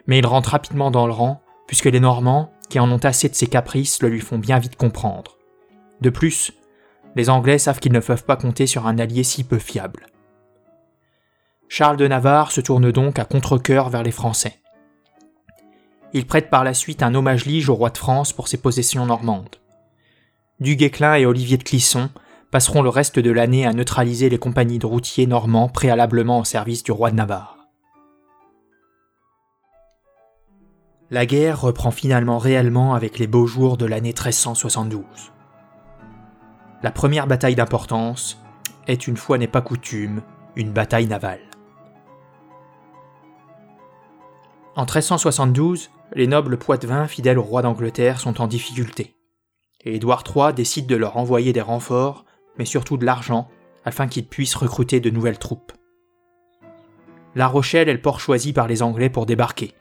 Mais 0.08 0.18
il 0.18 0.26
rentre 0.26 0.50
rapidement 0.50 0.90
dans 0.90 1.06
le 1.06 1.12
rang, 1.12 1.40
puisque 1.68 1.84
les 1.84 2.00
Normands, 2.00 2.50
qui 2.68 2.80
en 2.80 2.90
ont 2.90 2.98
assez 2.98 3.28
de 3.28 3.34
ses 3.34 3.46
caprices, 3.46 4.02
le 4.02 4.08
lui 4.08 4.20
font 4.20 4.38
bien 4.38 4.58
vite 4.58 4.76
comprendre. 4.76 5.36
De 6.00 6.10
plus, 6.10 6.52
les 7.14 7.30
Anglais 7.30 7.58
savent 7.58 7.78
qu'ils 7.78 7.92
ne 7.92 8.00
peuvent 8.00 8.24
pas 8.24 8.36
compter 8.36 8.66
sur 8.66 8.86
un 8.86 8.98
allié 8.98 9.22
si 9.22 9.44
peu 9.44 9.58
fiable. 9.58 10.06
Charles 11.68 11.98
de 11.98 12.08
Navarre 12.08 12.50
se 12.50 12.60
tourne 12.60 12.90
donc 12.90 13.18
à 13.18 13.24
contre-coeur 13.24 13.90
vers 13.90 14.02
les 14.02 14.10
Français. 14.10 14.58
Il 16.14 16.26
prête 16.26 16.48
par 16.48 16.64
la 16.64 16.72
suite 16.72 17.02
un 17.02 17.14
hommage 17.14 17.44
lige 17.44 17.68
au 17.68 17.74
roi 17.74 17.90
de 17.90 17.98
France 17.98 18.32
pour 18.32 18.48
ses 18.48 18.56
possessions 18.56 19.04
normandes. 19.04 19.56
Du 20.60 20.76
Guesclin 20.76 21.16
et 21.16 21.26
Olivier 21.26 21.58
de 21.58 21.62
Clisson 21.62 22.08
passeront 22.50 22.80
le 22.80 22.88
reste 22.88 23.18
de 23.18 23.30
l'année 23.30 23.66
à 23.66 23.74
neutraliser 23.74 24.30
les 24.30 24.38
compagnies 24.38 24.78
de 24.78 24.86
routiers 24.86 25.26
normands 25.26 25.68
préalablement 25.68 26.38
au 26.40 26.44
service 26.44 26.82
du 26.82 26.92
roi 26.92 27.10
de 27.10 27.16
Navarre. 27.16 27.57
La 31.10 31.24
guerre 31.24 31.62
reprend 31.62 31.90
finalement 31.90 32.38
réellement 32.38 32.94
avec 32.94 33.18
les 33.18 33.26
beaux 33.26 33.46
jours 33.46 33.76
de 33.76 33.86
l'année 33.86 34.10
1372. 34.10 35.04
La 36.82 36.90
première 36.90 37.26
bataille 37.26 37.54
d'importance 37.54 38.42
est, 38.86 39.06
une 39.06 39.16
fois 39.16 39.38
n'est 39.38 39.46
pas 39.46 39.62
coutume, 39.62 40.22
une 40.54 40.70
bataille 40.70 41.06
navale. 41.06 41.40
En 44.76 44.82
1372, 44.82 45.90
les 46.14 46.26
nobles 46.26 46.58
poitevins 46.58 47.08
fidèles 47.08 47.38
au 47.38 47.42
roi 47.42 47.62
d'Angleterre 47.62 48.20
sont 48.20 48.40
en 48.40 48.46
difficulté, 48.46 49.16
et 49.84 49.96
Édouard 49.96 50.24
III 50.34 50.52
décide 50.52 50.86
de 50.86 50.96
leur 50.96 51.16
envoyer 51.16 51.52
des 51.52 51.62
renforts 51.62 52.26
mais 52.58 52.64
surtout 52.64 52.96
de 52.96 53.06
l'argent, 53.06 53.48
afin 53.84 54.08
qu'ils 54.08 54.26
puissent 54.26 54.56
recruter 54.56 55.00
de 55.00 55.10
nouvelles 55.10 55.38
troupes. 55.38 55.72
La 57.34 57.46
Rochelle 57.46 57.88
est 57.88 57.94
le 57.94 58.02
port 58.02 58.20
choisi 58.20 58.52
par 58.52 58.66
les 58.66 58.82
Anglais 58.82 59.08
pour 59.08 59.24
débarquer. 59.24 59.74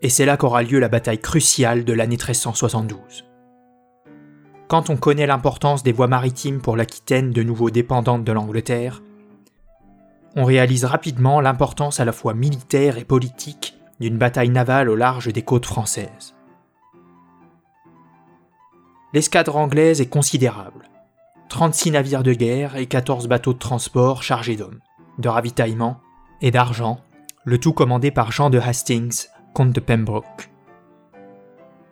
Et 0.00 0.08
c'est 0.10 0.26
là 0.26 0.36
qu'aura 0.36 0.62
lieu 0.62 0.78
la 0.78 0.88
bataille 0.88 1.20
cruciale 1.20 1.84
de 1.84 1.92
l'année 1.92 2.16
1372. 2.16 3.24
Quand 4.68 4.90
on 4.90 4.96
connaît 4.96 5.26
l'importance 5.26 5.82
des 5.82 5.92
voies 5.92 6.06
maritimes 6.06 6.60
pour 6.60 6.76
l'Aquitaine 6.76 7.30
de 7.30 7.42
nouveau 7.42 7.70
dépendante 7.70 8.22
de 8.22 8.32
l'Angleterre, 8.32 9.02
on 10.36 10.44
réalise 10.44 10.84
rapidement 10.84 11.40
l'importance 11.40 11.98
à 12.00 12.04
la 12.04 12.12
fois 12.12 12.34
militaire 12.34 12.98
et 12.98 13.04
politique 13.04 13.76
d'une 13.98 14.18
bataille 14.18 14.50
navale 14.50 14.88
au 14.88 14.94
large 14.94 15.32
des 15.32 15.42
côtes 15.42 15.66
françaises. 15.66 16.34
L'escadre 19.14 19.56
anglaise 19.56 20.00
est 20.00 20.08
considérable. 20.08 20.88
36 21.48 21.92
navires 21.92 22.22
de 22.22 22.34
guerre 22.34 22.76
et 22.76 22.86
14 22.86 23.26
bateaux 23.26 23.54
de 23.54 23.58
transport 23.58 24.22
chargés 24.22 24.54
d'hommes, 24.54 24.80
de 25.18 25.28
ravitaillement 25.28 25.98
et 26.42 26.50
d'argent, 26.50 27.00
le 27.44 27.58
tout 27.58 27.72
commandé 27.72 28.10
par 28.10 28.30
Jean 28.30 28.50
de 28.50 28.58
Hastings, 28.58 29.28
comte 29.54 29.72
de 29.72 29.80
Pembroke. 29.80 30.50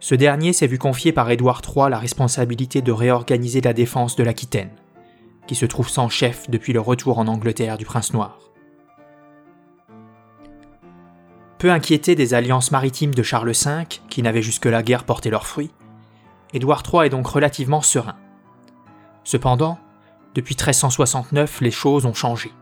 Ce 0.01 0.15
dernier 0.15 0.53
s'est 0.53 0.67
vu 0.67 0.79
confier 0.79 1.13
par 1.13 1.31
Édouard 1.31 1.63
III 1.67 1.91
la 1.91 1.99
responsabilité 1.99 2.83
de 2.83 2.93
réorganiser 2.93 3.61
la 3.61 3.73
défense 3.73 4.15
de 4.17 4.23
l'Aquitaine, 4.23 4.71
qui 5.47 5.55
se 5.55 5.67
trouve 5.67 5.89
sans 5.89 6.09
chef 6.09 6.51
depuis 6.51 6.73
le 6.73 6.81
retour 6.81 7.19
en 7.19 7.27
Angleterre 7.27 7.79
du 7.79 7.85
prince 7.85 8.13
noir. 8.13 8.39
Peu 11.59 11.73
inquiété 11.73 12.15
des 12.15 12.35
alliances 12.35 12.71
maritimes 12.71 13.15
de 13.15 13.23
Charles 13.23 13.53
V, 13.53 13.85
qui 14.11 14.23
n'avaient 14.23 14.43
jusque-là 14.43 14.83
guère 14.83 15.05
porté 15.05 15.31
leurs 15.31 15.47
fruits, 15.47 15.73
Édouard 16.53 16.83
III 16.93 17.07
est 17.07 17.11
donc 17.11 17.27
relativement 17.27 17.81
serein. 17.81 18.17
Cependant, 19.25 19.79
depuis 20.35 20.55
1369, 20.55 21.63
les 21.63 21.71
choses 21.71 22.05
ont 22.07 22.15
changé. 22.15 22.53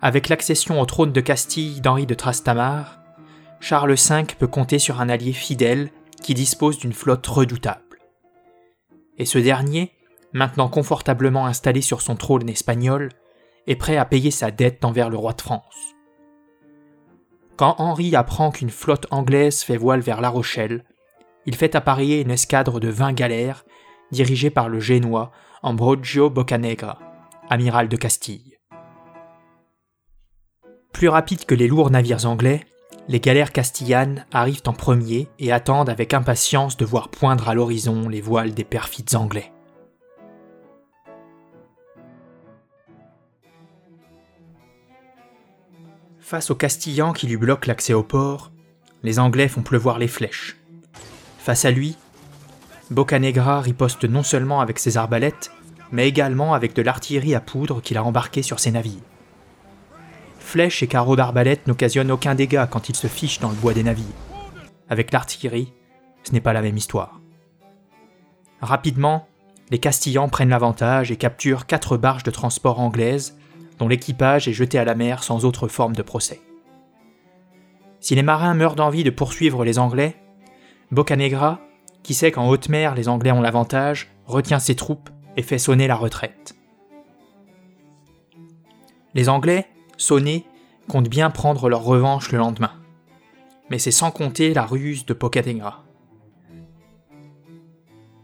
Avec 0.00 0.28
l'accession 0.28 0.80
au 0.80 0.86
trône 0.86 1.12
de 1.12 1.20
Castille 1.20 1.80
d'Henri 1.80 2.06
de 2.06 2.14
Trastamare, 2.14 2.97
Charles 3.60 3.94
V 3.94 4.24
peut 4.38 4.46
compter 4.46 4.78
sur 4.78 5.00
un 5.00 5.08
allié 5.08 5.32
fidèle 5.32 5.90
qui 6.22 6.34
dispose 6.34 6.78
d'une 6.78 6.92
flotte 6.92 7.26
redoutable. 7.26 7.98
Et 9.18 9.24
ce 9.24 9.38
dernier, 9.38 9.92
maintenant 10.32 10.68
confortablement 10.68 11.46
installé 11.46 11.80
sur 11.80 12.02
son 12.02 12.16
trône 12.16 12.48
espagnol, 12.48 13.10
est 13.66 13.76
prêt 13.76 13.96
à 13.96 14.04
payer 14.04 14.30
sa 14.30 14.50
dette 14.50 14.84
envers 14.84 15.10
le 15.10 15.16
roi 15.16 15.32
de 15.32 15.42
France. 15.42 15.94
Quand 17.56 17.74
Henri 17.78 18.14
apprend 18.14 18.50
qu'une 18.50 18.70
flotte 18.70 19.06
anglaise 19.10 19.62
fait 19.62 19.76
voile 19.76 20.00
vers 20.00 20.20
La 20.20 20.28
Rochelle, 20.28 20.84
il 21.44 21.56
fait 21.56 21.74
appareiller 21.74 22.20
une 22.20 22.30
escadre 22.30 22.78
de 22.78 22.88
20 22.88 23.12
galères 23.14 23.64
dirigée 24.12 24.50
par 24.50 24.68
le 24.68 24.80
Génois 24.80 25.32
Ambrogio 25.62 26.30
Boccanegra, 26.30 26.98
amiral 27.50 27.88
de 27.88 27.96
Castille. 27.96 28.56
Plus 30.92 31.08
rapide 31.08 31.44
que 31.44 31.54
les 31.54 31.68
lourds 31.68 31.90
navires 31.90 32.26
anglais, 32.26 32.64
les 33.08 33.20
galères 33.20 33.52
castillanes 33.52 34.26
arrivent 34.32 34.62
en 34.66 34.74
premier 34.74 35.28
et 35.38 35.50
attendent 35.50 35.88
avec 35.88 36.12
impatience 36.12 36.76
de 36.76 36.84
voir 36.84 37.08
poindre 37.08 37.48
à 37.48 37.54
l'horizon 37.54 38.08
les 38.08 38.20
voiles 38.20 38.52
des 38.52 38.64
perfides 38.64 39.14
anglais. 39.14 39.50
Face 46.18 46.50
aux 46.50 46.54
Castillans 46.54 47.14
qui 47.14 47.26
lui 47.26 47.38
bloquent 47.38 47.66
l'accès 47.66 47.94
au 47.94 48.02
port, 48.02 48.52
les 49.02 49.18
Anglais 49.18 49.48
font 49.48 49.62
pleuvoir 49.62 49.98
les 49.98 50.08
flèches. 50.08 50.58
Face 51.38 51.64
à 51.64 51.70
lui, 51.70 51.96
Boccanegra 52.90 53.62
riposte 53.62 54.04
non 54.04 54.22
seulement 54.22 54.60
avec 54.60 54.78
ses 54.78 54.98
arbalètes, 54.98 55.50
mais 55.90 56.06
également 56.06 56.52
avec 56.52 56.74
de 56.74 56.82
l'artillerie 56.82 57.34
à 57.34 57.40
poudre 57.40 57.80
qu'il 57.80 57.96
a 57.96 58.04
embarquée 58.04 58.42
sur 58.42 58.60
ses 58.60 58.72
navires. 58.72 59.00
Flèches 60.48 60.82
et 60.82 60.86
carreaux 60.86 61.14
d'arbalète 61.14 61.66
n'occasionnent 61.66 62.10
aucun 62.10 62.34
dégât 62.34 62.66
quand 62.66 62.88
il 62.88 62.96
se 62.96 63.06
fiche 63.06 63.38
dans 63.38 63.50
le 63.50 63.54
bois 63.54 63.74
des 63.74 63.82
navires. 63.82 64.06
Avec 64.88 65.12
l'artillerie, 65.12 65.74
ce 66.22 66.32
n'est 66.32 66.40
pas 66.40 66.54
la 66.54 66.62
même 66.62 66.78
histoire. 66.78 67.20
Rapidement, 68.62 69.28
les 69.68 69.78
Castillans 69.78 70.30
prennent 70.30 70.48
l'avantage 70.48 71.10
et 71.10 71.16
capturent 71.16 71.66
quatre 71.66 71.98
barges 71.98 72.22
de 72.22 72.30
transport 72.30 72.80
anglaises, 72.80 73.36
dont 73.78 73.88
l'équipage 73.88 74.48
est 74.48 74.54
jeté 74.54 74.78
à 74.78 74.86
la 74.86 74.94
mer 74.94 75.22
sans 75.22 75.44
autre 75.44 75.68
forme 75.68 75.94
de 75.94 76.00
procès. 76.00 76.40
Si 78.00 78.14
les 78.14 78.22
marins 78.22 78.54
meurent 78.54 78.74
d'envie 78.74 79.04
de 79.04 79.10
poursuivre 79.10 79.66
les 79.66 79.78
Anglais, 79.78 80.16
Boccanegra 80.92 81.60
qui 82.02 82.14
sait 82.14 82.32
qu'en 82.32 82.48
haute 82.48 82.70
mer 82.70 82.94
les 82.94 83.10
Anglais 83.10 83.32
ont 83.32 83.42
l'avantage, 83.42 84.08
retient 84.24 84.60
ses 84.60 84.76
troupes 84.76 85.10
et 85.36 85.42
fait 85.42 85.58
sonner 85.58 85.88
la 85.88 85.96
retraite. 85.96 86.56
Les 89.12 89.28
Anglais, 89.28 89.66
sonnés, 89.98 90.46
comptent 90.88 91.10
bien 91.10 91.28
prendre 91.28 91.68
leur 91.68 91.82
revanche 91.82 92.32
le 92.32 92.38
lendemain. 92.38 92.72
Mais 93.68 93.78
c'est 93.78 93.90
sans 93.90 94.10
compter 94.10 94.54
la 94.54 94.64
ruse 94.64 95.04
de 95.04 95.12
Pocatengra. 95.12 95.84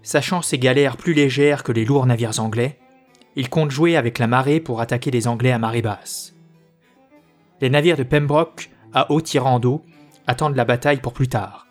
Sachant 0.03 0.41
ces 0.41 0.59
galères 0.59 0.97
plus 0.97 1.13
légères 1.13 1.63
que 1.63 1.73
les 1.73 1.85
lourds 1.85 2.07
navires 2.07 2.41
anglais, 2.41 2.79
ils 3.37 3.51
comptent 3.51 3.71
jouer 3.71 3.97
avec 3.97 4.19
la 4.19 4.27
marée 4.27 4.61
pour 4.61 4.81
attaquer 4.81 5.11
les 5.11 5.29
Anglais 5.29 5.53
à 5.53 5.59
marée 5.59 5.83
basse. 5.83 6.35
Les 7.61 7.69
navires 7.69 7.97
de 7.97 8.05
Pembroke, 8.05 8.71
à 8.95 9.11
haut 9.11 9.21
tirant 9.21 9.59
d'eau, 9.59 9.85
attendent 10.27 10.57
la 10.57 10.65
bataille 10.65 11.01
pour 11.01 11.13
plus 11.13 11.29
tard, 11.29 11.65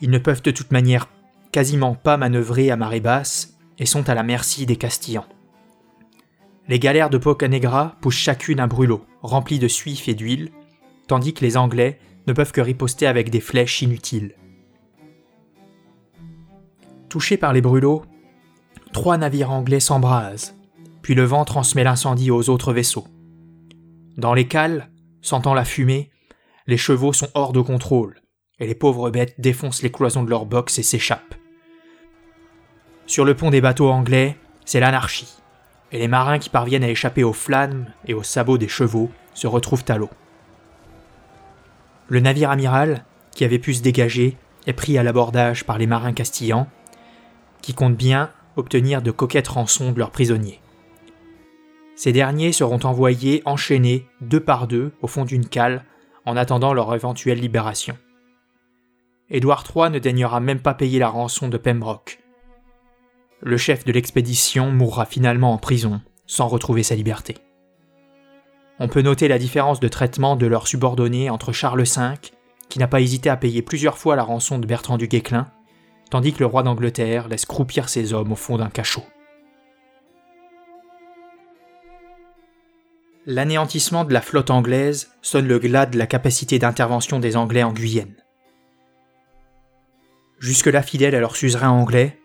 ils 0.00 0.10
ne 0.10 0.18
peuvent 0.18 0.42
de 0.42 0.50
toute 0.50 0.70
manière 0.70 1.08
quasiment 1.50 1.94
pas 1.94 2.16
manœuvrer 2.16 2.70
à 2.70 2.76
marée 2.76 3.00
basse 3.00 3.54
et 3.78 3.86
sont 3.86 4.08
à 4.08 4.14
la 4.14 4.22
merci 4.22 4.66
des 4.66 4.76
Castillans. 4.76 5.26
Les 6.68 6.78
galères 6.78 7.08
de 7.08 7.16
Pocanegra 7.16 7.96
poussent 8.02 8.14
chacune 8.14 8.60
un 8.60 8.66
brûlot, 8.66 9.04
rempli 9.22 9.58
de 9.58 9.68
suif 9.68 10.06
et 10.06 10.14
d'huile, 10.14 10.52
tandis 11.06 11.32
que 11.32 11.44
les 11.44 11.56
Anglais 11.56 11.98
ne 12.26 12.34
peuvent 12.34 12.52
que 12.52 12.60
riposter 12.60 13.06
avec 13.06 13.30
des 13.30 13.40
flèches 13.40 13.80
inutiles. 13.80 14.34
Touchés 17.08 17.38
par 17.38 17.54
les 17.54 17.62
brûlots, 17.62 18.04
trois 18.92 19.16
navires 19.16 19.50
anglais 19.50 19.80
s'embrasent, 19.80 20.54
puis 21.00 21.14
le 21.14 21.24
vent 21.24 21.46
transmet 21.46 21.84
l'incendie 21.84 22.30
aux 22.30 22.50
autres 22.50 22.74
vaisseaux. 22.74 23.06
Dans 24.18 24.34
les 24.34 24.46
cales, 24.46 24.90
sentant 25.22 25.54
la 25.54 25.64
fumée, 25.64 26.10
les 26.66 26.76
chevaux 26.76 27.14
sont 27.14 27.30
hors 27.32 27.54
de 27.54 27.62
contrôle, 27.62 28.20
et 28.58 28.66
les 28.66 28.74
pauvres 28.74 29.08
bêtes 29.08 29.40
défoncent 29.40 29.82
les 29.82 29.90
cloisons 29.90 30.22
de 30.22 30.28
leur 30.28 30.44
box 30.44 30.78
et 30.78 30.82
s'échappent. 30.82 31.34
Sur 33.06 33.24
le 33.24 33.34
pont 33.34 33.48
des 33.48 33.62
bateaux 33.62 33.88
anglais, 33.88 34.36
c'est 34.66 34.80
l'anarchie, 34.80 35.34
et 35.92 35.98
les 35.98 36.08
marins 36.08 36.38
qui 36.38 36.50
parviennent 36.50 36.84
à 36.84 36.90
échapper 36.90 37.24
aux 37.24 37.32
flammes 37.32 37.86
et 38.06 38.14
aux 38.14 38.22
sabots 38.22 38.58
des 38.58 38.68
chevaux 38.68 39.10
se 39.34 39.46
retrouvent 39.46 39.84
à 39.88 39.96
l'eau. 39.96 40.10
Le 42.08 42.20
navire 42.20 42.50
amiral, 42.50 43.04
qui 43.32 43.44
avait 43.44 43.58
pu 43.58 43.74
se 43.74 43.82
dégager, 43.82 44.36
est 44.66 44.72
pris 44.72 44.98
à 44.98 45.02
l'abordage 45.02 45.64
par 45.64 45.78
les 45.78 45.86
marins 45.86 46.12
castillans, 46.12 46.68
qui 47.62 47.74
comptent 47.74 47.96
bien 47.96 48.30
obtenir 48.56 49.02
de 49.02 49.10
coquettes 49.10 49.48
rançons 49.48 49.92
de 49.92 49.98
leurs 49.98 50.10
prisonniers. 50.10 50.60
Ces 51.96 52.12
derniers 52.12 52.52
seront 52.52 52.80
envoyés 52.84 53.42
enchaînés 53.44 54.06
deux 54.20 54.40
par 54.40 54.66
deux 54.66 54.92
au 55.02 55.06
fond 55.06 55.24
d'une 55.24 55.46
cale 55.46 55.84
en 56.24 56.36
attendant 56.36 56.72
leur 56.72 56.94
éventuelle 56.94 57.40
libération. 57.40 57.96
Édouard 59.30 59.64
III 59.74 59.90
ne 59.90 59.98
daignera 59.98 60.40
même 60.40 60.60
pas 60.60 60.74
payer 60.74 60.98
la 60.98 61.08
rançon 61.08 61.48
de 61.48 61.58
Pembroke. 61.58 62.18
Le 63.40 63.56
chef 63.56 63.84
de 63.84 63.92
l'expédition 63.92 64.72
mourra 64.72 65.06
finalement 65.06 65.52
en 65.52 65.58
prison, 65.58 66.00
sans 66.26 66.48
retrouver 66.48 66.82
sa 66.82 66.96
liberté. 66.96 67.36
On 68.80 68.88
peut 68.88 69.02
noter 69.02 69.28
la 69.28 69.38
différence 69.38 69.78
de 69.78 69.88
traitement 69.88 70.34
de 70.34 70.46
leurs 70.46 70.66
subordonnés 70.66 71.30
entre 71.30 71.52
Charles 71.52 71.82
V, 71.82 72.14
qui 72.68 72.78
n'a 72.78 72.88
pas 72.88 73.00
hésité 73.00 73.30
à 73.30 73.36
payer 73.36 73.62
plusieurs 73.62 73.96
fois 73.96 74.16
la 74.16 74.24
rançon 74.24 74.58
de 74.58 74.66
Bertrand 74.66 74.98
du 74.98 75.06
Guesclin, 75.06 75.50
tandis 76.10 76.32
que 76.32 76.40
le 76.40 76.46
roi 76.46 76.62
d'Angleterre 76.62 77.28
laisse 77.28 77.46
croupir 77.46 77.88
ses 77.88 78.12
hommes 78.12 78.32
au 78.32 78.36
fond 78.36 78.58
d'un 78.58 78.70
cachot. 78.70 79.04
L'anéantissement 83.24 84.04
de 84.04 84.14
la 84.14 84.22
flotte 84.22 84.50
anglaise 84.50 85.12
sonne 85.22 85.46
le 85.46 85.58
glas 85.58 85.86
de 85.86 85.98
la 85.98 86.06
capacité 86.06 86.58
d'intervention 86.58 87.20
des 87.20 87.36
Anglais 87.36 87.62
en 87.62 87.72
Guyenne. 87.72 88.16
Jusque-là 90.38 90.82
fidèles 90.82 91.14
à 91.14 91.20
leur 91.20 91.36
suzerain 91.36 91.68
anglais, 91.68 92.18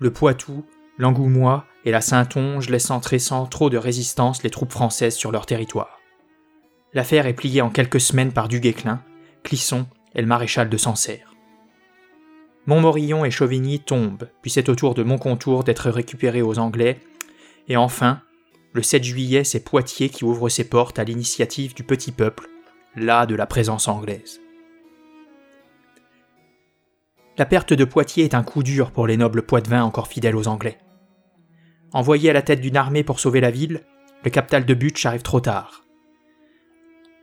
le 0.00 0.10
Poitou, 0.10 0.64
l'Angoumois 0.96 1.66
et 1.84 1.90
la 1.90 2.00
Saintonge 2.00 2.70
laissent 2.70 2.90
entrer 2.90 3.18
sans 3.18 3.46
trop 3.46 3.68
de 3.68 3.76
résistance 3.76 4.42
les 4.42 4.50
troupes 4.50 4.72
françaises 4.72 5.14
sur 5.14 5.30
leur 5.30 5.44
territoire. 5.44 6.00
L'affaire 6.94 7.26
est 7.26 7.34
pliée 7.34 7.60
en 7.60 7.70
quelques 7.70 8.00
semaines 8.00 8.32
par 8.32 8.48
Du 8.48 8.60
Guesclin, 8.60 9.02
Clisson 9.44 9.86
et 10.14 10.22
le 10.22 10.26
maréchal 10.26 10.70
de 10.70 10.76
Sancerre. 10.76 11.34
Montmorillon 12.66 13.24
et 13.24 13.30
Chauvigny 13.30 13.78
tombent, 13.78 14.28
puis 14.42 14.50
c'est 14.50 14.68
au 14.70 14.74
tour 14.74 14.94
de 14.94 15.02
Montcontour 15.02 15.64
d'être 15.64 15.90
récupéré 15.90 16.40
aux 16.40 16.58
Anglais, 16.58 16.98
et 17.68 17.76
enfin, 17.76 18.22
le 18.72 18.82
7 18.82 19.04
juillet, 19.04 19.44
c'est 19.44 19.64
Poitiers 19.64 20.08
qui 20.08 20.24
ouvre 20.24 20.48
ses 20.48 20.64
portes 20.64 20.98
à 20.98 21.04
l'initiative 21.04 21.74
du 21.74 21.82
petit 21.82 22.12
peuple, 22.12 22.48
là 22.96 23.26
de 23.26 23.34
la 23.34 23.46
présence 23.46 23.86
anglaise. 23.86 24.40
La 27.40 27.46
perte 27.46 27.72
de 27.72 27.86
Poitiers 27.86 28.24
est 28.24 28.34
un 28.34 28.42
coup 28.42 28.62
dur 28.62 28.90
pour 28.90 29.06
les 29.06 29.16
nobles 29.16 29.40
poitevins 29.40 29.82
encore 29.82 30.08
fidèles 30.08 30.36
aux 30.36 30.46
Anglais. 30.46 30.76
Envoyé 31.94 32.28
à 32.28 32.34
la 32.34 32.42
tête 32.42 32.60
d'une 32.60 32.76
armée 32.76 33.02
pour 33.02 33.18
sauver 33.18 33.40
la 33.40 33.50
ville, 33.50 33.80
le 34.22 34.30
capital 34.30 34.66
de 34.66 34.74
Butch 34.74 35.06
arrive 35.06 35.22
trop 35.22 35.40
tard. 35.40 35.86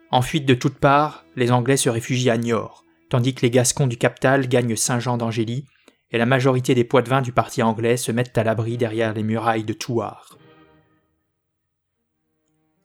En 0.09 0.23
fuite 0.23 0.47
de 0.47 0.55
toutes 0.55 0.79
parts, 0.79 1.23
les 1.35 1.51
Anglais 1.51 1.77
se 1.77 1.91
réfugient 1.91 2.31
à 2.31 2.37
Niort, 2.39 2.83
tandis 3.11 3.35
que 3.35 3.43
les 3.43 3.51
Gascons 3.51 3.85
du 3.85 3.97
capital 3.97 4.47
gagnent 4.47 4.75
Saint-Jean 4.75 5.17
d'Angély, 5.17 5.65
et 6.09 6.17
la 6.17 6.25
majorité 6.25 6.73
des 6.73 6.83
poitevins 6.83 7.21
du 7.21 7.31
parti 7.31 7.61
anglais 7.61 7.95
se 7.95 8.11
mettent 8.11 8.39
à 8.39 8.43
l'abri 8.43 8.75
derrière 8.75 9.13
les 9.13 9.21
murailles 9.21 9.65
de 9.65 9.73
Thouars. 9.73 10.39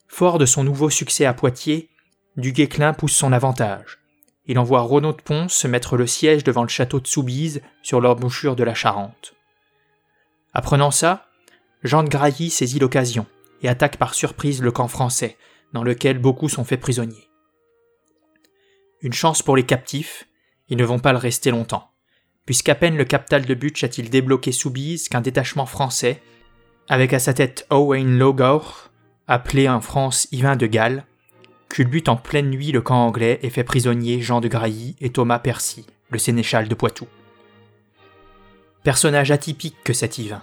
Fort 0.07 0.37
de 0.37 0.45
son 0.45 0.65
nouveau 0.65 0.91
succès 0.91 1.25
à 1.25 1.33
Poitiers, 1.33 1.89
Du 2.37 2.53
Guesclin 2.53 2.93
pousse 2.93 3.17
son 3.17 3.33
avantage. 3.33 4.02
Il 4.47 4.59
envoie 4.59 4.81
Renaud 4.81 5.13
de 5.13 5.23
Pons 5.23 5.49
se 5.49 5.69
mettre 5.69 5.97
le 5.97 6.07
siège 6.07 6.45
devant 6.45 6.63
le 6.63 6.69
château 6.69 7.01
de 7.01 7.07
Soubise 7.07 7.63
sur 7.83 8.01
l'embouchure 8.01 8.57
de 8.57 8.65
la 8.65 8.75
Charente. 8.75 9.35
Apprenant 10.53 10.91
ça, 10.91 11.29
Jean 11.83 12.03
de 12.03 12.09
Grailly 12.09 12.51
saisit 12.51 12.79
l'occasion 12.79 13.27
et 13.63 13.69
attaque 13.69 13.97
par 13.97 14.15
surprise 14.15 14.61
le 14.61 14.73
camp 14.73 14.89
français, 14.89 15.37
dans 15.73 15.85
lequel 15.85 16.19
beaucoup 16.19 16.49
sont 16.49 16.65
faits 16.65 16.81
prisonniers. 16.81 17.29
Une 19.01 19.13
chance 19.13 19.43
pour 19.43 19.57
les 19.57 19.65
captifs, 19.65 20.29
ils 20.69 20.77
ne 20.77 20.85
vont 20.85 20.99
pas 20.99 21.13
le 21.13 21.19
rester 21.19 21.51
longtemps, 21.51 21.91
puisqu'à 22.45 22.75
peine 22.75 22.97
le 22.97 23.05
capital 23.05 23.45
de 23.45 23.55
Butch 23.55 23.83
a-t-il 23.85 24.11
débloqué 24.11 24.53
Soubise 24.53 25.09
qu'un 25.09 25.21
détachement 25.21 25.67
français, 25.67 26.23
avec 26.89 27.13
à 27.13 27.19
sa 27.19 27.35
tête 27.35 27.67
Owain 27.71 28.19
Logaur, 28.19 28.91
appelé 29.29 29.69
en 29.69 29.81
France 29.81 30.29
Yvain 30.33 30.57
de 30.57 30.67
Galles, 30.67 31.07
culbute 31.73 32.11
en 32.11 32.17
pleine 32.17 32.51
nuit 32.51 32.71
le 32.71 32.83
camp 32.83 33.07
anglais 33.07 33.39
et 33.43 33.49
fait 33.49 33.65
prisonnier 33.65 34.21
Jean 34.21 34.43
de 34.43 34.49
Grailly 34.49 34.95
et 35.01 35.11
Thomas 35.11 35.39
Percy, 35.39 35.87
le 36.11 36.19
sénéchal 36.19 36.69
de 36.69 36.75
Poitou. 36.75 37.09
Personnage 38.85 39.31
atypique 39.31 39.79
que 39.83 39.95
cet 39.95 40.19
Yvain. 40.19 40.43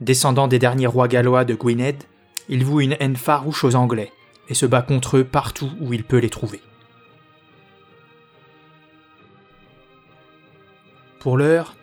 Descendant 0.00 0.48
des 0.48 0.58
derniers 0.58 0.86
rois 0.86 1.06
gallois 1.06 1.44
de 1.44 1.54
Gwynedd, 1.54 2.02
il 2.48 2.64
voue 2.64 2.80
une 2.80 2.96
haine 2.98 3.16
farouche 3.16 3.62
aux 3.62 3.74
Anglais 3.74 4.10
et 4.48 4.54
se 4.54 4.64
bat 4.64 4.80
contre 4.80 5.18
eux 5.18 5.24
partout 5.24 5.70
où 5.82 5.92
il 5.92 6.02
peut 6.02 6.16
les 6.16 6.30
trouver. 6.30 6.62
Pour 11.18 11.36
l'heure, 11.36 11.76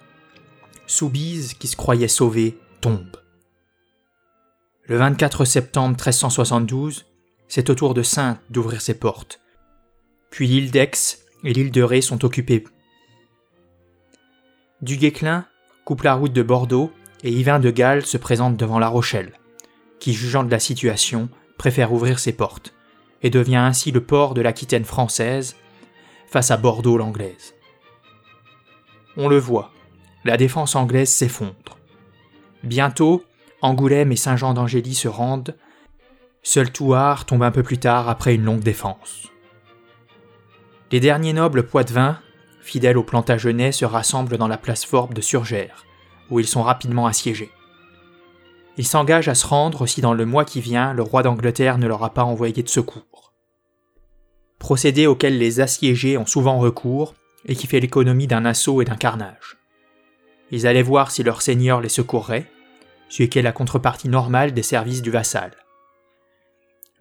Soubise, 0.88 1.54
qui 1.54 1.68
se 1.68 1.76
croyait 1.76 2.08
sauvé, 2.08 2.58
tombe. 2.82 3.18
Le 4.86 4.98
24 4.98 5.46
septembre 5.46 5.90
1372, 5.90 7.06
c'est 7.48 7.70
au 7.70 7.76
tour 7.76 7.94
de 7.94 8.04
Sainte 8.04 8.40
d'ouvrir 8.50 8.82
ses 8.82 8.94
portes. 8.94 9.40
Puis 10.30 10.48
l'île 10.48 10.72
d'Aix 10.72 10.92
et 11.44 11.54
l'île 11.54 11.72
de 11.72 11.82
Ré 11.82 12.02
sont 12.02 12.26
occupées. 12.26 12.64
Du 14.82 14.98
Guesclin 14.98 15.46
coupe 15.86 16.04
la 16.04 16.14
route 16.14 16.34
de 16.34 16.44
Bordeaux 16.44 16.92
et 17.24 17.32
Yvain 17.32 17.60
de 17.60 17.72
Galles 17.72 18.06
se 18.06 18.18
présente 18.18 18.58
devant 18.58 18.80
La 18.80 18.90
Rochelle, 18.90 19.34
qui, 20.00 20.14
jugeant 20.14 20.44
de 20.44 20.52
la 20.52 20.60
situation, 20.60 21.30
préfère 21.58 21.94
ouvrir 21.94 22.20
ses 22.20 22.34
portes, 22.34 22.74
et 23.24 23.30
devient 23.30 23.56
ainsi 23.56 23.92
le 23.92 24.04
port 24.04 24.34
de 24.34 24.42
l'Aquitaine 24.42 24.86
française 24.86 25.56
face 26.28 26.52
à 26.52 26.58
Bordeaux 26.58 26.98
l'anglaise. 26.98 27.56
On 29.16 29.28
le 29.28 29.40
voit, 29.40 29.72
la 30.26 30.38
défense 30.38 30.76
anglaise 30.76 31.10
s'effondre. 31.10 31.78
Bientôt, 32.64 33.24
Angoulême 33.62 34.12
et 34.12 34.18
Saint-Jean 34.18 34.54
d'Angély 34.54 34.94
se 34.94 35.08
rendent. 35.08 35.56
Seul 36.50 36.72
Touard 36.72 37.26
tombe 37.26 37.44
un 37.44 37.52
peu 37.52 37.62
plus 37.62 37.78
tard 37.78 38.08
après 38.08 38.34
une 38.34 38.46
longue 38.46 38.64
défense. 38.64 39.28
Les 40.94 41.02
derniers 41.02 41.34
nobles 41.34 41.64
poitevins, 41.64 42.20
fidèles 42.62 42.98
au 42.98 43.04
Plantagenet, 43.04 43.74
se 43.74 43.84
rassemblent 43.84 44.38
dans 44.38 44.48
la 44.48 44.58
place 44.58 44.86
Forbes 44.86 45.14
de 45.14 45.20
Surgères, 45.20 45.84
où 46.30 46.40
ils 46.40 46.48
sont 46.48 46.64
rapidement 46.64 47.06
assiégés. 47.06 47.52
Ils 48.78 48.88
s'engagent 48.88 49.28
à 49.28 49.36
se 49.36 49.46
rendre 49.46 49.88
si 49.88 50.00
dans 50.00 50.14
le 50.14 50.26
mois 50.26 50.46
qui 50.46 50.62
vient 50.62 50.94
le 50.94 51.04
roi 51.04 51.22
d'Angleterre 51.22 51.80
ne 51.80 51.86
leur 51.86 52.02
a 52.06 52.14
pas 52.14 52.24
envoyé 52.24 52.64
de 52.64 52.70
secours. 52.70 53.34
Procédé 54.58 55.06
auquel 55.06 55.38
les 55.38 55.60
assiégés 55.60 56.18
ont 56.18 56.26
souvent 56.26 56.60
recours 56.60 57.14
et 57.44 57.58
qui 57.58 57.68
fait 57.68 57.82
l'économie 57.82 58.28
d'un 58.28 58.46
assaut 58.46 58.82
et 58.82 58.86
d'un 58.86 58.96
carnage. 58.96 59.58
Ils 60.52 60.66
allaient 60.66 60.82
voir 60.82 61.12
si 61.12 61.24
leur 61.24 61.42
seigneur 61.42 61.82
les 61.82 61.90
secourrait, 61.90 62.50
ce 63.10 63.24
qui 63.24 63.38
est 63.38 63.42
la 63.42 63.52
contrepartie 63.52 64.08
normale 64.08 64.54
des 64.54 64.64
services 64.64 65.02
du 65.02 65.12
vassal. 65.12 65.52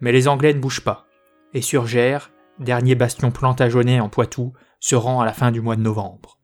Mais 0.01 0.13
les 0.13 0.29
Anglais 0.29 0.55
ne 0.55 0.61
bougent 0.61 0.85
pas, 0.85 1.07
et 1.55 1.63
Surgères, 1.63 2.31
dernier 2.59 2.95
bastion 2.95 3.31
plantagenet 3.31 4.01
en 4.01 4.09
Poitou, 4.09 4.53
se 4.81 4.95
rend 4.95 5.21
à 5.21 5.25
la 5.25 5.33
fin 5.33 5.51
du 5.51 5.61
mois 5.61 5.77
de 5.77 5.83
novembre. 5.83 6.39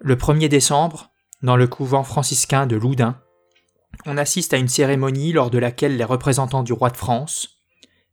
Le 0.00 0.16
1er 0.16 0.48
décembre, 0.48 1.10
dans 1.42 1.56
le 1.56 1.66
couvent 1.66 2.02
franciscain 2.02 2.66
de 2.66 2.76
Loudun, 2.76 3.20
on 4.06 4.18
assiste 4.18 4.54
à 4.54 4.58
une 4.58 4.68
cérémonie 4.68 5.32
lors 5.32 5.50
de 5.50 5.58
laquelle 5.58 5.96
les 5.96 6.04
représentants 6.04 6.62
du 6.62 6.72
roi 6.72 6.90
de 6.90 6.96
France, 6.96 7.62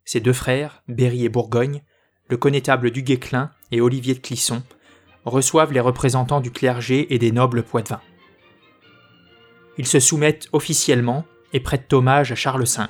ses 0.06 0.20
deux 0.20 0.34
frères, 0.34 0.84
Berry 0.88 1.26
et 1.26 1.30
Bourgogne, 1.30 1.84
le 2.28 2.38
connétable 2.38 2.92
du 2.92 3.04
Guesclin 3.04 3.52
et 3.72 3.82
Olivier 3.82 4.14
de 4.14 4.20
Clisson, 4.20 4.64
reçoivent 5.26 5.74
les 5.74 5.80
représentants 5.80 6.42
du 6.42 6.52
clergé 6.52 7.14
et 7.14 7.20
des 7.20 7.32
nobles 7.32 7.64
poitevins 7.64 8.02
ils 9.80 9.88
se 9.88 10.02
soumettent 10.02 10.50
officiellement 10.52 11.26
et 11.54 11.60
prêtent 11.60 11.92
hommage 11.94 12.32
à 12.32 12.36
Charles 12.36 12.64
V. 12.64 12.84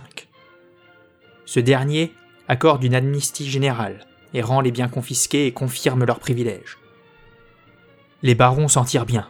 Ce 1.45 1.59
dernier 1.59 2.13
accorde 2.47 2.83
une 2.83 2.95
amnistie 2.95 3.49
générale 3.49 4.05
et 4.33 4.41
rend 4.41 4.61
les 4.61 4.71
biens 4.71 4.87
confisqués 4.87 5.47
et 5.47 5.53
confirme 5.53 6.05
leurs 6.05 6.19
privilèges. 6.19 6.77
Les 8.21 8.35
barons 8.35 8.67
s'en 8.67 8.83
tirent 8.83 9.05
bien. 9.05 9.29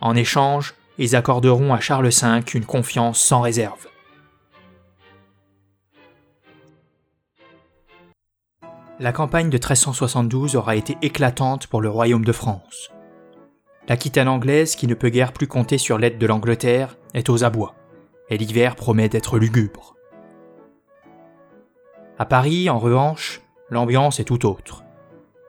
En 0.00 0.16
échange, 0.16 0.74
ils 0.98 1.16
accorderont 1.16 1.74
à 1.74 1.80
Charles 1.80 2.08
V 2.08 2.40
une 2.54 2.64
confiance 2.64 3.20
sans 3.20 3.40
réserve. 3.40 3.88
La 9.00 9.12
campagne 9.12 9.50
de 9.50 9.56
1372 9.56 10.54
aura 10.54 10.76
été 10.76 10.96
éclatante 11.02 11.66
pour 11.66 11.82
le 11.82 11.90
royaume 11.90 12.24
de 12.24 12.32
France. 12.32 12.90
L'Aquitaine 13.88 14.28
anglaise, 14.28 14.76
qui 14.76 14.86
ne 14.86 14.94
peut 14.94 15.08
guère 15.08 15.32
plus 15.32 15.48
compter 15.48 15.78
sur 15.78 15.98
l'aide 15.98 16.16
de 16.16 16.26
l'Angleterre, 16.26 16.96
est 17.12 17.28
aux 17.28 17.44
abois, 17.44 17.74
et 18.30 18.38
l'hiver 18.38 18.76
promet 18.76 19.08
d'être 19.08 19.38
lugubre. 19.38 19.94
À 22.18 22.24
Paris, 22.24 22.70
en 22.70 22.78
revanche, 22.78 23.42
l'ambiance 23.70 24.20
est 24.20 24.24
tout 24.24 24.46
autre. 24.46 24.84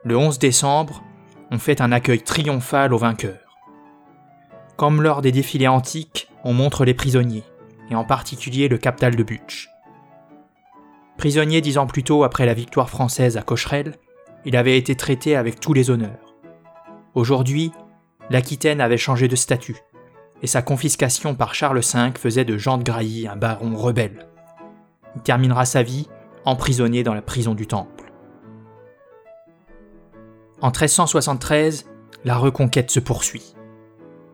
Le 0.04 0.16
11 0.16 0.38
décembre, 0.38 1.02
on 1.50 1.58
fait 1.58 1.80
un 1.80 1.92
accueil 1.92 2.22
triomphal 2.22 2.92
aux 2.92 2.98
vainqueurs. 2.98 3.56
Comme 4.76 5.00
lors 5.00 5.22
des 5.22 5.32
défilés 5.32 5.68
antiques, 5.68 6.28
on 6.44 6.52
montre 6.52 6.84
les 6.84 6.94
prisonniers, 6.94 7.44
et 7.90 7.94
en 7.94 8.04
particulier 8.04 8.68
le 8.68 8.78
capital 8.78 9.16
de 9.16 9.22
Butch. 9.22 9.68
Prisonnier 11.16 11.60
dix 11.60 11.78
ans 11.78 11.86
plus 11.86 12.02
tôt 12.02 12.24
après 12.24 12.46
la 12.46 12.54
victoire 12.54 12.90
française 12.90 13.36
à 13.36 13.42
Cocherel, 13.42 13.94
il 14.44 14.56
avait 14.56 14.76
été 14.76 14.94
traité 14.94 15.34
avec 15.34 15.60
tous 15.60 15.72
les 15.72 15.90
honneurs. 15.90 16.34
Aujourd'hui, 17.14 17.72
l'Aquitaine 18.28 18.80
avait 18.80 18.98
changé 18.98 19.28
de 19.28 19.36
statut, 19.36 19.76
et 20.42 20.46
sa 20.46 20.62
confiscation 20.62 21.34
par 21.34 21.54
Charles 21.54 21.80
V 21.80 22.12
faisait 22.18 22.44
de 22.44 22.58
Jean 22.58 22.78
de 22.78 22.82
Grailly 22.82 23.26
un 23.26 23.36
baron 23.36 23.76
rebelle. 23.76 24.26
Il 25.14 25.22
terminera 25.22 25.64
sa 25.64 25.82
vie 25.82 26.08
emprisonné 26.44 27.02
dans 27.02 27.14
la 27.14 27.22
prison 27.22 27.54
du 27.54 27.66
Temple. 27.66 28.12
En 30.60 30.68
1373, 30.68 31.86
la 32.24 32.36
reconquête 32.36 32.90
se 32.90 33.00
poursuit. 33.00 33.54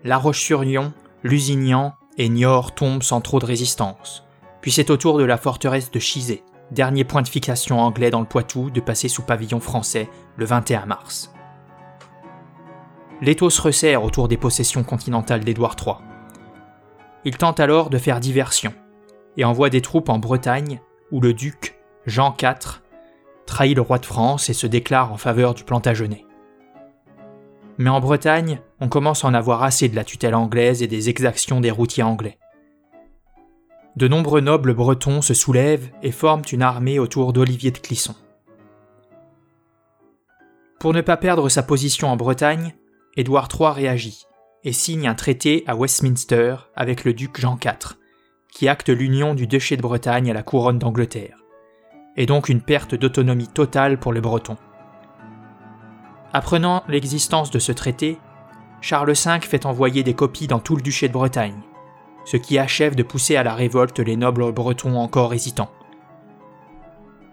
La 0.05 0.19
Roche-sur-Yon, 0.19 0.93
Lusignan 1.23 1.95
et 2.19 2.29
Niort 2.29 2.75
tombent 2.75 3.03
sans 3.03 3.21
trop 3.21 3.39
de 3.39 3.47
résistance, 3.47 4.25
puis 4.61 4.71
c'est 4.71 4.91
au 4.91 4.97
tour 4.97 5.19
de 5.19 5.25
la 5.25 5.37
forteresse 5.37 5.91
de 5.91 5.99
Chizé, 5.99 6.43
dernier 6.71 7.05
point 7.05 7.23
de 7.23 7.29
fixation 7.29 7.81
anglais 7.81 8.11
dans 8.11 8.21
le 8.21 8.27
Poitou, 8.27 8.71
de 8.71 8.81
passer 8.81 9.09
sous 9.09 9.23
pavillon 9.23 9.61
français 9.61 10.09
le 10.37 10.45
21 10.45 10.87
mars. 10.87 11.33
L'étau 13.23 13.51
se 13.51 13.63
resserre 13.63 14.03
autour 14.03 14.27
des 14.27 14.37
possessions 14.37 14.83
continentales 14.83 15.45
d'Édouard 15.45 15.77
III. 15.81 15.95
Il 17.25 17.37
tente 17.37 17.61
alors 17.61 17.89
de 17.89 17.97
faire 17.97 18.19
diversion 18.19 18.75
et 19.37 19.45
envoie 19.45 19.71
des 19.71 19.81
troupes 19.81 20.09
en 20.09 20.19
Bretagne 20.19 20.81
où 21.13 21.21
le 21.21 21.33
duc 21.33 21.79
Jean 22.05 22.37
IV 22.43 22.83
trahit 23.47 23.77
le 23.77 23.81
roi 23.81 23.99
de 23.99 24.07
France 24.07 24.51
et 24.51 24.55
se 24.55 24.67
déclare 24.67 25.13
en 25.13 25.19
faveur 25.19 25.55
du 25.55 25.63
Plantagenet. 25.63 26.27
Mais 27.79 27.91
en 27.91 28.01
Bretagne, 28.01 28.61
on 28.81 28.89
commence 28.89 29.25
à 29.25 29.29
en 29.29 29.35
avoir 29.35 29.63
assez 29.63 29.89
de 29.89 29.95
la 29.95 30.03
tutelle 30.03 30.35
anglaise 30.35 30.83
et 30.83 30.89
des 30.89 31.09
exactions 31.09 31.61
des 31.61 31.71
routiers 31.71 32.03
anglais. 32.03 32.41
De 33.95 34.09
nombreux 34.09 34.41
nobles 34.41 34.75
bretons 34.75 35.23
se 35.23 35.33
soulèvent 35.33 35.91
et 36.03 36.11
forment 36.11 36.43
une 36.51 36.63
armée 36.63 36.99
autour 36.99 37.33
d'Olivier 37.33 37.71
de 37.71 37.79
Clisson. 37.79 38.17
Pour 40.81 40.93
ne 40.93 41.03
pas 41.03 41.17
perdre 41.17 41.49
sa 41.49 41.63
position 41.63 42.09
en 42.09 42.17
Bretagne, 42.17 42.75
Édouard 43.15 43.49
III 43.53 43.73
réagit 43.73 44.27
et 44.65 44.73
signe 44.73 45.07
un 45.07 45.15
traité 45.15 45.65
à 45.67 45.77
Westminster 45.77 46.57
avec 46.75 47.05
le 47.05 47.13
duc 47.13 47.39
Jean 47.39 47.59
IV, 47.63 47.99
qui 48.51 48.69
acte 48.69 48.89
l'union 48.89 49.35
du 49.35 49.47
duché 49.47 49.77
de 49.77 49.83
Bretagne 49.83 50.31
à 50.31 50.35
la 50.35 50.43
couronne 50.43 50.79
d'Angleterre, 50.79 51.37
et 52.17 52.25
donc 52.25 52.49
une 52.49 52.63
perte 52.63 52.95
d'autonomie 52.95 53.49
totale 53.49 53.99
pour 53.99 54.15
les 54.15 54.23
Bretons. 54.23 54.57
Apprenant 56.33 56.85
l'existence 56.89 57.51
de 57.51 57.59
ce 57.59 57.73
traité, 57.73 58.19
Charles 58.81 59.13
V 59.13 59.41
fait 59.43 59.67
envoyer 59.67 60.03
des 60.03 60.15
copies 60.15 60.47
dans 60.47 60.61
tout 60.61 60.77
le 60.77 60.83
duché 60.83 61.09
de 61.09 61.13
Bretagne, 61.13 61.61
ce 62.25 62.39
qui 62.39 62.59
achève 62.59 62.95
de 62.95 63.03
pousser 63.03 63.37
à 63.37 63.43
la 63.43 63.55
révolte 63.55 63.99
les 63.99 64.17
nobles 64.17 64.53
bretons 64.53 64.97
encore 64.97 65.35
hésitants. 65.35 65.71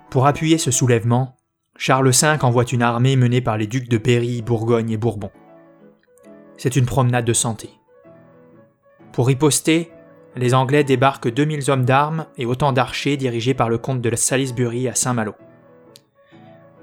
Pour 0.09 0.27
appuyer 0.27 0.57
ce 0.57 0.71
soulèvement, 0.71 1.37
Charles 1.77 2.09
V 2.09 2.37
envoie 2.41 2.65
une 2.65 2.81
armée 2.81 3.15
menée 3.15 3.39
par 3.41 3.57
les 3.57 3.67
ducs 3.67 3.87
de 3.87 3.97
Berry, 3.97 4.41
Bourgogne 4.41 4.91
et 4.91 4.97
Bourbon. 4.97 5.31
C'est 6.59 6.75
une 6.75 6.85
promenade 6.85 7.25
de 7.25 7.33
santé. 7.33 7.71
Pour 9.11 9.25
riposter, 9.25 9.91
les 10.35 10.53
Anglais 10.53 10.83
débarquent 10.83 11.33
2000 11.33 11.71
hommes 11.71 11.85
d'armes 11.85 12.27
et 12.37 12.45
autant 12.45 12.73
d'archers 12.73 13.17
dirigés 13.17 13.55
par 13.55 13.69
le 13.69 13.79
comte 13.79 14.01
de 14.01 14.15
Salisbury 14.15 14.87
à 14.87 14.93
Saint-Malo 14.93 15.33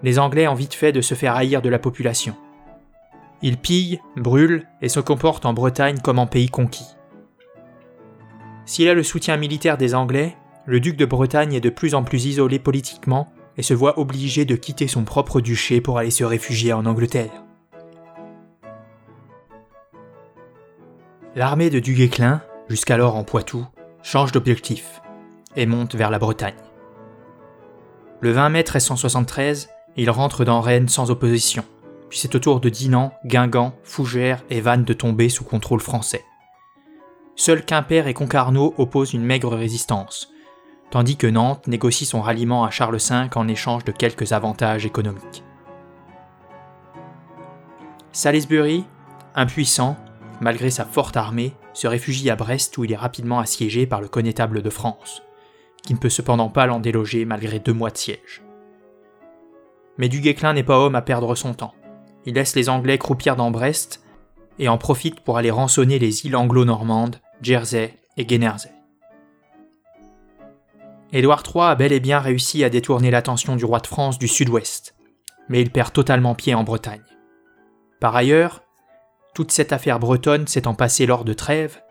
les 0.02 0.18
Anglais 0.18 0.48
ont 0.48 0.54
vite 0.54 0.74
fait 0.74 0.92
de 0.92 1.00
se 1.00 1.14
faire 1.14 1.34
haïr 1.34 1.62
de 1.62 1.68
la 1.68 1.78
population. 1.78 2.36
Ils 3.42 3.58
pillent, 3.58 4.00
brûlent 4.16 4.66
et 4.82 4.88
se 4.88 5.00
comportent 5.00 5.46
en 5.46 5.52
Bretagne 5.52 5.98
comme 6.02 6.18
en 6.18 6.26
pays 6.26 6.48
conquis. 6.48 6.86
S'il 8.64 8.88
a 8.88 8.94
le 8.94 9.02
soutien 9.02 9.36
militaire 9.36 9.78
des 9.78 9.94
Anglais, 9.94 10.36
le 10.64 10.80
duc 10.80 10.96
de 10.96 11.04
Bretagne 11.04 11.54
est 11.54 11.60
de 11.60 11.70
plus 11.70 11.94
en 11.94 12.02
plus 12.02 12.26
isolé 12.26 12.58
politiquement 12.58 13.32
et 13.56 13.62
se 13.62 13.74
voit 13.74 13.98
obligé 13.98 14.44
de 14.44 14.56
quitter 14.56 14.88
son 14.88 15.04
propre 15.04 15.40
duché 15.40 15.80
pour 15.80 15.98
aller 15.98 16.10
se 16.10 16.24
réfugier 16.24 16.72
en 16.72 16.86
Angleterre. 16.86 17.45
L'armée 21.36 21.68
de 21.68 21.80
Duguesclin, 21.80 22.40
jusqu'alors 22.70 23.14
en 23.14 23.22
Poitou, 23.22 23.66
change 24.02 24.32
d'objectif 24.32 25.02
et 25.54 25.66
monte 25.66 25.94
vers 25.94 26.10
la 26.10 26.18
Bretagne. 26.18 26.56
Le 28.22 28.32
20 28.32 28.48
mai 28.48 28.60
1373, 28.60 29.68
il 29.98 30.08
rentre 30.08 30.46
dans 30.46 30.62
Rennes 30.62 30.88
sans 30.88 31.10
opposition, 31.10 31.62
puis 32.08 32.18
c'est 32.18 32.34
au 32.34 32.38
tour 32.38 32.60
de 32.60 32.70
Dinan, 32.70 33.12
Guingamp, 33.26 33.74
Fougères 33.84 34.44
et 34.48 34.62
Vannes 34.62 34.84
de 34.84 34.94
tomber 34.94 35.28
sous 35.28 35.44
contrôle 35.44 35.80
français. 35.80 36.24
Seuls 37.34 37.66
Quimper 37.66 38.06
et 38.06 38.14
Concarneau 38.14 38.72
opposent 38.78 39.12
une 39.12 39.22
maigre 39.22 39.54
résistance, 39.54 40.32
tandis 40.90 41.18
que 41.18 41.26
Nantes 41.26 41.66
négocie 41.66 42.06
son 42.06 42.22
ralliement 42.22 42.64
à 42.64 42.70
Charles 42.70 42.96
V 42.96 43.28
en 43.34 43.46
échange 43.46 43.84
de 43.84 43.92
quelques 43.92 44.32
avantages 44.32 44.86
économiques. 44.86 45.44
Salisbury, 48.12 48.86
impuissant, 49.34 49.98
malgré 50.40 50.70
sa 50.70 50.84
forte 50.84 51.16
armée, 51.16 51.52
se 51.72 51.86
réfugie 51.86 52.30
à 52.30 52.36
Brest 52.36 52.76
où 52.78 52.84
il 52.84 52.92
est 52.92 52.96
rapidement 52.96 53.38
assiégé 53.38 53.86
par 53.86 54.00
le 54.00 54.08
connétable 54.08 54.62
de 54.62 54.70
France, 54.70 55.22
qui 55.82 55.94
ne 55.94 55.98
peut 55.98 56.08
cependant 56.08 56.48
pas 56.48 56.66
l'en 56.66 56.80
déloger 56.80 57.24
malgré 57.24 57.58
deux 57.58 57.72
mois 57.72 57.90
de 57.90 57.96
siège. 57.96 58.42
Mais 59.98 60.08
Du 60.08 60.20
Guesclin 60.20 60.52
n'est 60.52 60.62
pas 60.62 60.78
homme 60.78 60.94
à 60.94 61.02
perdre 61.02 61.34
son 61.34 61.54
temps. 61.54 61.74
Il 62.26 62.34
laisse 62.34 62.54
les 62.54 62.68
Anglais 62.68 62.98
croupir 62.98 63.36
dans 63.36 63.50
Brest 63.50 64.04
et 64.58 64.68
en 64.68 64.78
profite 64.78 65.20
pour 65.20 65.38
aller 65.38 65.50
rançonner 65.50 65.98
les 65.98 66.26
îles 66.26 66.36
anglo-normandes, 66.36 67.20
Jersey 67.40 67.98
et 68.16 68.24
Guernesey. 68.24 68.70
Édouard 71.12 71.44
III 71.46 71.64
a 71.64 71.74
bel 71.76 71.92
et 71.92 72.00
bien 72.00 72.18
réussi 72.18 72.64
à 72.64 72.68
détourner 72.68 73.10
l'attention 73.10 73.56
du 73.56 73.64
roi 73.64 73.78
de 73.78 73.86
France 73.86 74.18
du 74.18 74.28
sud-ouest, 74.28 74.96
mais 75.48 75.62
il 75.62 75.70
perd 75.70 75.92
totalement 75.92 76.34
pied 76.34 76.54
en 76.54 76.64
Bretagne. 76.64 77.04
Par 78.00 78.16
ailleurs, 78.16 78.62
toute 79.36 79.52
cette 79.52 79.74
affaire 79.74 79.98
bretonne 79.98 80.46
s'étant 80.46 80.72
passée 80.72 81.04
lors 81.04 81.22
de 81.22 81.34
trêve, 81.34 81.82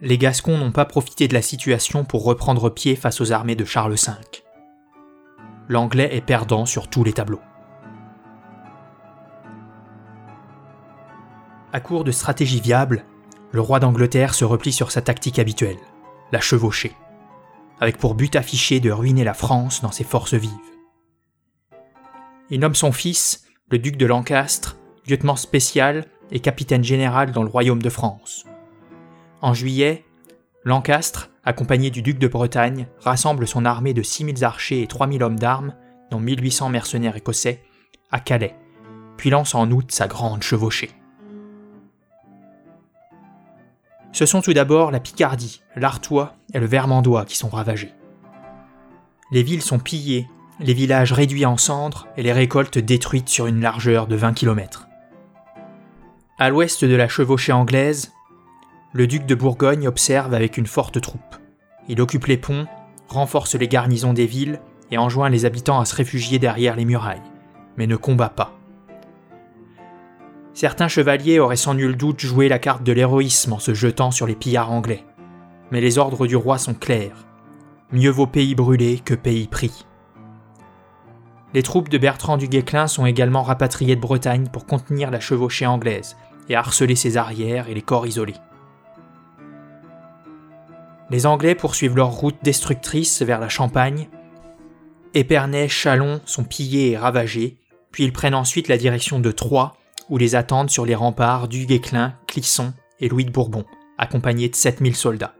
les 0.00 0.18
Gascons 0.18 0.58
n'ont 0.58 0.72
pas 0.72 0.84
profité 0.84 1.28
de 1.28 1.32
la 1.34 1.40
situation 1.40 2.04
pour 2.04 2.24
reprendre 2.24 2.70
pied 2.70 2.96
face 2.96 3.20
aux 3.20 3.30
armées 3.30 3.54
de 3.54 3.64
Charles 3.64 3.94
V 3.94 4.12
l'anglais 5.68 6.08
est 6.16 6.20
perdant 6.20 6.66
sur 6.66 6.88
tous 6.88 7.04
les 7.04 7.12
tableaux. 7.12 7.40
À 11.72 11.78
court 11.78 12.02
de 12.02 12.10
stratégie 12.10 12.60
viable, 12.60 13.04
le 13.52 13.60
roi 13.60 13.78
d'Angleterre 13.78 14.34
se 14.34 14.44
replie 14.44 14.72
sur 14.72 14.90
sa 14.90 15.02
tactique 15.02 15.38
habituelle, 15.38 15.78
la 16.32 16.40
chevauchée, 16.40 16.96
avec 17.78 17.96
pour 17.96 18.16
but 18.16 18.34
affiché 18.34 18.80
de 18.80 18.90
ruiner 18.90 19.22
la 19.22 19.34
France 19.34 19.82
dans 19.82 19.92
ses 19.92 20.02
forces 20.02 20.34
vives. 20.34 20.50
Il 22.50 22.58
nomme 22.58 22.74
son 22.74 22.90
fils, 22.90 23.44
le 23.70 23.78
duc 23.78 23.96
de 23.96 24.06
Lancastre, 24.06 24.78
lieutenant 25.06 25.36
spécial 25.36 26.06
et 26.32 26.40
capitaine 26.40 26.82
général 26.82 27.30
dans 27.30 27.44
le 27.44 27.48
royaume 27.48 27.82
de 27.82 27.90
France. 27.90 28.44
En 29.40 29.54
juillet, 29.54 30.04
Lancastre, 30.64 31.30
accompagné 31.44 31.90
du 31.90 32.02
duc 32.02 32.18
de 32.18 32.28
Bretagne, 32.28 32.86
rassemble 33.00 33.46
son 33.46 33.64
armée 33.64 33.94
de 33.94 34.02
6000 34.02 34.44
archers 34.44 34.82
et 34.82 34.86
3000 34.86 35.22
hommes 35.22 35.38
d'armes, 35.38 35.74
dont 36.10 36.20
1800 36.20 36.68
mercenaires 36.68 37.16
écossais, 37.16 37.62
à 38.10 38.20
Calais, 38.20 38.54
puis 39.16 39.30
lance 39.30 39.54
en 39.54 39.70
août 39.70 39.90
sa 39.90 40.06
grande 40.06 40.42
chevauchée. 40.42 40.90
Ce 44.12 44.26
sont 44.26 44.42
tout 44.42 44.52
d'abord 44.52 44.90
la 44.90 45.00
Picardie, 45.00 45.62
l'Artois 45.74 46.34
et 46.52 46.60
le 46.60 46.66
Vermandois 46.66 47.24
qui 47.24 47.36
sont 47.36 47.48
ravagés. 47.48 47.92
Les 49.32 49.42
villes 49.42 49.62
sont 49.62 49.78
pillées, 49.78 50.28
les 50.60 50.74
villages 50.74 51.12
réduits 51.12 51.46
en 51.46 51.56
cendres 51.56 52.06
et 52.16 52.22
les 52.22 52.32
récoltes 52.32 52.78
détruites 52.78 53.30
sur 53.30 53.46
une 53.46 53.60
largeur 53.60 54.06
de 54.06 54.16
20 54.16 54.34
km. 54.34 54.86
À 56.42 56.50
l'ouest 56.50 56.84
de 56.84 56.96
la 56.96 57.06
chevauchée 57.06 57.52
anglaise, 57.52 58.10
le 58.92 59.06
duc 59.06 59.26
de 59.26 59.36
Bourgogne 59.36 59.86
observe 59.86 60.34
avec 60.34 60.56
une 60.56 60.66
forte 60.66 61.00
troupe. 61.00 61.36
Il 61.86 62.00
occupe 62.00 62.26
les 62.26 62.36
ponts, 62.36 62.66
renforce 63.06 63.54
les 63.54 63.68
garnisons 63.68 64.12
des 64.12 64.26
villes 64.26 64.58
et 64.90 64.98
enjoint 64.98 65.28
les 65.28 65.44
habitants 65.44 65.78
à 65.78 65.84
se 65.84 65.94
réfugier 65.94 66.40
derrière 66.40 66.74
les 66.74 66.84
murailles, 66.84 67.22
mais 67.76 67.86
ne 67.86 67.94
combat 67.94 68.28
pas. 68.28 68.58
Certains 70.52 70.88
chevaliers 70.88 71.38
auraient 71.38 71.54
sans 71.54 71.74
nul 71.74 71.96
doute 71.96 72.18
joué 72.18 72.48
la 72.48 72.58
carte 72.58 72.82
de 72.82 72.90
l'héroïsme 72.90 73.52
en 73.52 73.60
se 73.60 73.72
jetant 73.72 74.10
sur 74.10 74.26
les 74.26 74.34
pillards 74.34 74.72
anglais, 74.72 75.04
mais 75.70 75.80
les 75.80 75.96
ordres 75.96 76.26
du 76.26 76.34
roi 76.34 76.58
sont 76.58 76.74
clairs. 76.74 77.24
Mieux 77.92 78.10
vaut 78.10 78.26
pays 78.26 78.56
brûlé 78.56 78.98
que 78.98 79.14
pays 79.14 79.46
pris. 79.46 79.86
Les 81.54 81.62
troupes 81.62 81.88
de 81.88 81.98
Bertrand 81.98 82.36
du 82.36 82.48
Guesclin 82.48 82.88
sont 82.88 83.06
également 83.06 83.44
rapatriées 83.44 83.94
de 83.94 84.00
Bretagne 84.00 84.48
pour 84.52 84.66
contenir 84.66 85.12
la 85.12 85.20
chevauchée 85.20 85.66
anglaise 85.66 86.16
et 86.48 86.56
harceler 86.56 86.96
ses 86.96 87.16
arrières 87.16 87.68
et 87.68 87.74
les 87.74 87.82
corps 87.82 88.06
isolés. 88.06 88.36
Les 91.10 91.26
Anglais 91.26 91.54
poursuivent 91.54 91.96
leur 91.96 92.10
route 92.10 92.38
destructrice 92.42 93.20
vers 93.22 93.38
la 93.38 93.48
Champagne. 93.48 94.08
Épernay, 95.14 95.68
Chalon 95.68 96.20
sont 96.24 96.44
pillés 96.44 96.92
et 96.92 96.96
ravagés, 96.96 97.58
puis 97.90 98.04
ils 98.04 98.12
prennent 98.12 98.34
ensuite 98.34 98.68
la 98.68 98.78
direction 98.78 99.20
de 99.20 99.30
Troyes, 99.30 99.74
où 100.08 100.16
les 100.16 100.34
attendent 100.34 100.70
sur 100.70 100.86
les 100.86 100.94
remparts 100.94 101.48
du 101.48 101.66
Guesclin, 101.66 102.14
Clisson 102.26 102.72
et 102.98 103.08
Louis 103.08 103.26
de 103.26 103.30
Bourbon, 103.30 103.66
accompagnés 103.98 104.48
de 104.48 104.56
7000 104.56 104.96
soldats. 104.96 105.34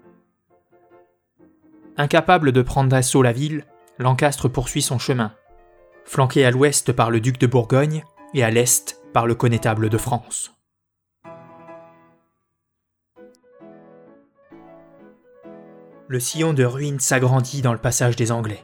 Incapable 1.97 2.53
de 2.53 2.63
prendre 2.63 2.91
d'assaut 2.91 3.23
la 3.23 3.33
ville, 3.33 3.65
Lancastre 3.99 4.49
poursuit 4.51 4.83
son 4.83 4.99
chemin, 4.99 5.33
flanqué 6.05 6.45
à 6.45 6.51
l'ouest 6.51 6.93
par 6.93 7.11
le 7.11 7.21
duc 7.21 7.39
de 7.39 7.47
Bourgogne 7.47 8.05
et 8.35 8.43
à 8.43 8.51
l'est 8.51 9.01
par 9.13 9.27
le 9.27 9.35
connétable 9.35 9.89
de 9.89 9.99
France. 9.99 10.53
Le 16.13 16.21
sillon 16.21 16.53
de 16.53 16.63
ruines 16.63 17.01
s'agrandit 17.01 17.63
dans 17.63 17.73
le 17.73 17.79
passage 17.79 18.17
des 18.17 18.33
Anglais. 18.33 18.63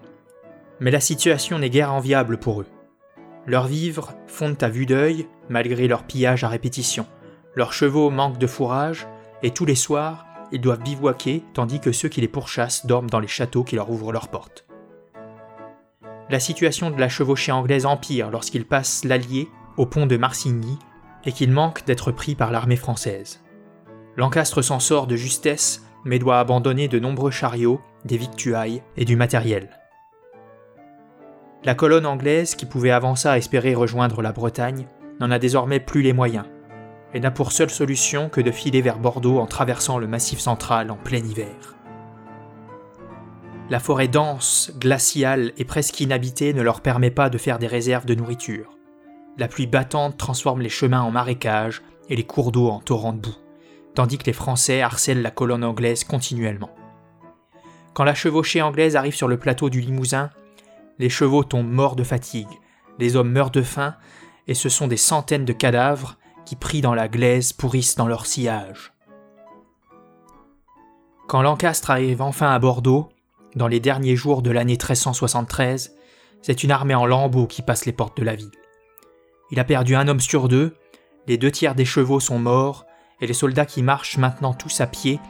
Mais 0.81 0.91
la 0.91 1.01
situation 1.01 1.59
n'est 1.59 1.71
guère 1.71 1.95
enviable 1.95 2.37
pour 2.37 2.61
eux. 2.61 2.67
Leurs 3.47 3.69
vivres 3.69 4.13
fondent 4.27 4.63
à 4.63 4.69
vue 4.69 4.85
d'œil, 4.85 5.27
malgré 5.49 5.89
leur 5.89 6.03
pillage 6.03 6.45
à 6.45 6.49
répétition. 6.49 7.07
Leurs 7.55 7.73
chevaux 7.73 8.11
manquent 8.11 8.37
de 8.37 8.47
fourrage, 8.47 9.09
et 9.43 9.51
tous 9.51 9.65
les 9.65 9.77
soirs, 9.77 10.27
ils 10.53 10.61
doivent 10.61 10.83
bivouaquer, 10.83 11.43
tandis 11.55 11.81
que 11.81 11.91
ceux 11.91 12.11
qui 12.11 12.21
les 12.21 12.29
pourchassent 12.29 12.85
dorment 12.85 13.09
dans 13.09 13.19
les 13.19 13.27
châteaux 13.27 13.65
qui 13.65 13.77
leur 13.77 13.89
ouvrent 13.89 14.13
leurs 14.13 14.29
portes. 14.29 14.67
La 16.29 16.41
situation 16.41 16.91
de 16.91 17.01
la 17.01 17.09
chevauchée 17.09 17.53
anglaise 17.53 17.87
empire 17.87 18.31
lorsqu'il 18.31 18.67
passe 18.67 19.07
l'Allier 19.07 19.49
au 19.79 19.87
pont 19.87 20.05
de 20.05 20.19
Marcigny 20.19 20.79
et 21.25 21.33
qu'il 21.33 21.51
manque 21.51 21.87
d'être 21.87 22.13
pris 22.13 22.35
par 22.35 22.51
l'armée 22.51 22.77
française. 22.77 23.41
Lancastre 24.19 24.63
s'en 24.63 24.81
sort 24.81 25.07
de 25.07 25.17
justesse 25.17 25.88
mais 26.05 26.19
doit 26.19 26.39
abandonner 26.39 26.89
de 26.89 26.99
nombreux 26.99 27.31
chariots, 27.31 27.81
des 28.05 28.17
victuailles 28.17 28.83
et 28.97 29.05
du 29.05 29.17
matériel. 29.17 29.71
La 31.65 31.75
colonne 31.75 32.07
anglaise, 32.07 32.55
qui 32.55 32.67
pouvait 32.67 32.91
avant 32.91 33.17
ça 33.17 33.37
espérer 33.37 33.75
rejoindre 33.75 34.23
la 34.23 34.33
Bretagne, 34.33 34.87
n'en 35.21 35.31
a 35.31 35.39
désormais 35.39 35.81
plus 35.81 36.03
les 36.03 36.13
moyens, 36.13 36.47
et 37.15 37.21
n'a 37.21 37.31
pour 37.31 37.53
seule 37.53 37.71
solution 37.71 38.29
que 38.29 38.41
de 38.41 38.53
filer 38.53 38.81
vers 38.81 38.99
Bordeaux 38.99 39.39
en 39.39 39.47
traversant 39.47 39.99
le 39.99 40.07
massif 40.07 40.39
central 40.39 40.91
en 40.91 40.97
plein 40.97 41.19
hiver. 41.19 41.77
La 43.71 43.81
forêt 43.81 44.09
dense, 44.09 44.73
glaciale 44.79 45.53
et 45.59 45.65
presque 45.65 46.01
inhabitée 46.01 46.55
ne 46.55 46.63
leur 46.63 46.81
permet 46.81 47.11
pas 47.11 47.29
de 47.29 47.39
faire 47.39 47.59
des 47.59 47.67
réserves 47.67 48.07
de 48.07 48.15
nourriture. 48.15 48.79
La 49.37 49.49
pluie 49.49 49.67
battante 49.67 50.17
transforme 50.17 50.63
les 50.63 50.69
chemins 50.69 51.03
en 51.03 51.11
marécages 51.11 51.83
et 52.09 52.17
les 52.17 52.25
cours 52.25 52.51
d'eau 52.51 52.69
en 52.69 52.81
torrents 52.81 53.13
de 53.13 53.21
boue 53.21 53.37
tandis 53.99 54.17
que 54.17 54.27
les 54.27 54.33
Français 54.33 54.81
harcèlent 54.81 55.23
la 55.23 55.33
colonne 55.33 55.65
anglaise 55.65 56.05
continuellement. 56.05 56.71
Quand 57.95 58.05
la 58.05 58.15
chevauchée 58.15 58.63
anglaise 58.63 58.95
arrive 58.95 59.17
sur 59.17 59.27
le 59.27 59.41
plateau 59.41 59.71
du 59.71 59.81
Limousin, 59.81 60.31
les 61.01 61.09
chevaux 61.09 61.43
tombent 61.43 61.73
morts 61.73 61.97
de 61.97 62.05
fatigue, 62.05 62.61
les 63.01 63.17
hommes 63.17 63.33
meurent 63.33 63.51
de 63.51 63.61
faim, 63.61 63.97
et 64.47 64.55
ce 64.55 64.69
sont 64.69 64.87
des 64.87 64.97
centaines 64.97 65.45
de 65.45 65.53
cadavres 65.53 66.17
qui, 66.47 66.55
pris 66.55 66.81
dans 66.81 66.95
la 66.95 67.09
glaise, 67.09 67.53
pourrissent 67.53 67.97
dans 67.97 68.07
leur 68.07 68.27
sillage. 68.27 68.93
Quand 71.27 71.43
Lancastre 71.43 71.91
arrive 71.91 72.23
enfin 72.23 72.53
à 72.53 72.59
Bordeaux, 72.61 73.09
dans 73.57 73.67
les 73.67 73.81
derniers 73.81 74.15
jours 74.15 74.43
de 74.43 74.53
l'année 74.53 74.75
1373, 74.75 75.97
c'est 76.41 76.63
une 76.63 76.71
armée 76.71 76.95
en 76.95 77.05
lambeaux 77.05 77.49
qui 77.49 77.63
passe 77.63 77.85
les 77.85 77.93
portes 77.93 78.17
de 78.17 78.23
la 78.23 78.37
ville. 78.37 78.53
Il 79.51 79.59
a 79.59 79.65
perdu 79.65 79.97
un 79.97 80.07
homme 80.07 80.21
sur 80.21 80.47
deux, 80.47 80.77
les 81.27 81.37
deux 81.37 81.51
tiers 81.51 81.75
des 81.75 81.85
chevaux 81.85 82.21
sont 82.21 82.39
morts, 82.39 82.85
et 83.21 83.27
les 83.27 83.35
soldats 83.35 83.67
qui 83.67 83.83
marchent 83.83 84.19
maintenant 84.19 84.55
tous 84.55 84.81
à 84.81 84.87
pied 84.87 85.21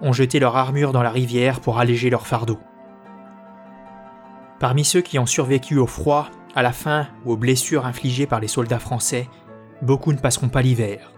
ont 0.00 0.12
jeté 0.12 0.38
leur 0.38 0.56
armure 0.56 0.92
dans 0.92 1.02
la 1.02 1.10
rivière 1.10 1.60
pour 1.60 1.78
alléger 1.78 2.10
leur 2.10 2.26
fardeau. 2.26 2.58
Parmi 4.60 4.84
ceux 4.84 5.00
qui 5.00 5.18
ont 5.18 5.26
survécu 5.26 5.78
au 5.78 5.86
froid, 5.86 6.28
à 6.54 6.62
la 6.62 6.72
faim 6.72 7.06
ou 7.24 7.32
aux 7.32 7.36
blessures 7.36 7.86
infligées 7.86 8.26
par 8.26 8.40
les 8.40 8.48
soldats 8.48 8.78
français, 8.78 9.28
beaucoup 9.82 10.12
ne 10.12 10.18
passeront 10.18 10.48
pas 10.48 10.62
l'hiver, 10.62 11.12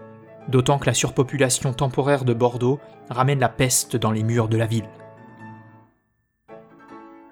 d'autant 0.47 0.77
que 0.77 0.85
la 0.85 0.93
surpopulation 0.93 1.73
temporaire 1.73 2.25
de 2.25 2.33
Bordeaux 2.33 2.79
ramène 3.09 3.39
la 3.39 3.49
peste 3.49 3.95
dans 3.95 4.11
les 4.11 4.23
murs 4.23 4.47
de 4.47 4.57
la 4.57 4.67
ville. 4.67 4.89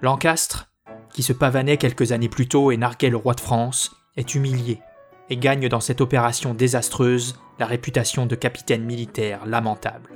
Lancastre, 0.00 0.72
qui 1.12 1.22
se 1.22 1.32
pavanait 1.32 1.76
quelques 1.76 2.12
années 2.12 2.28
plus 2.28 2.48
tôt 2.48 2.70
et 2.70 2.76
narguait 2.76 3.10
le 3.10 3.16
roi 3.16 3.34
de 3.34 3.40
France, 3.40 3.94
est 4.16 4.34
humilié 4.34 4.80
et 5.28 5.36
gagne 5.36 5.68
dans 5.68 5.80
cette 5.80 6.00
opération 6.00 6.54
désastreuse 6.54 7.38
la 7.60 7.66
réputation 7.66 8.24
de 8.24 8.34
capitaine 8.34 8.84
militaire 8.84 9.44
lamentable. 9.44 10.14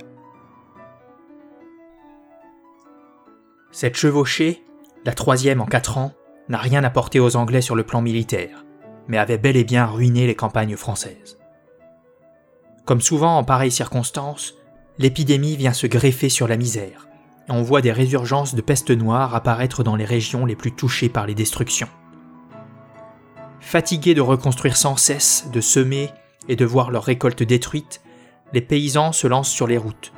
Cette 3.71 3.95
chevauchée, 3.95 4.63
la 5.05 5.13
troisième 5.13 5.61
en 5.61 5.67
quatre 5.67 5.99
ans, 5.99 6.13
n'a 6.49 6.57
rien 6.57 6.83
apporté 6.83 7.19
aux 7.19 7.35
Anglais 7.35 7.61
sur 7.61 7.75
le 7.75 7.83
plan 7.83 8.01
militaire, 8.01 8.65
mais 9.07 9.19
avait 9.19 9.37
bel 9.37 9.57
et 9.57 9.63
bien 9.63 9.85
ruiné 9.85 10.25
les 10.25 10.33
campagnes 10.33 10.75
françaises. 10.75 11.37
Comme 12.83 13.01
souvent 13.01 13.37
en 13.37 13.43
pareilles 13.43 13.69
circonstances, 13.69 14.55
l'épidémie 14.97 15.55
vient 15.55 15.73
se 15.73 15.85
greffer 15.85 16.29
sur 16.29 16.47
la 16.47 16.57
misère, 16.57 17.07
et 17.47 17.51
on 17.51 17.61
voit 17.61 17.81
des 17.81 17.91
résurgences 17.91 18.55
de 18.55 18.61
peste 18.61 18.89
noire 18.89 19.35
apparaître 19.35 19.83
dans 19.83 19.95
les 19.95 20.05
régions 20.05 20.47
les 20.47 20.55
plus 20.55 20.71
touchées 20.71 21.09
par 21.09 21.27
les 21.27 21.35
destructions. 21.35 21.89
Fatigués 23.59 24.15
de 24.15 24.21
reconstruire 24.21 24.77
sans 24.77 24.97
cesse, 24.97 25.47
de 25.53 25.61
semer 25.61 26.09
et 26.47 26.55
de 26.55 26.65
voir 26.65 26.91
leurs 26.91 27.03
récoltes 27.03 27.43
détruites, 27.43 28.01
les 28.53 28.61
paysans 28.61 29.11
se 29.11 29.27
lancent 29.27 29.51
sur 29.51 29.67
les 29.67 29.77
routes. 29.77 30.13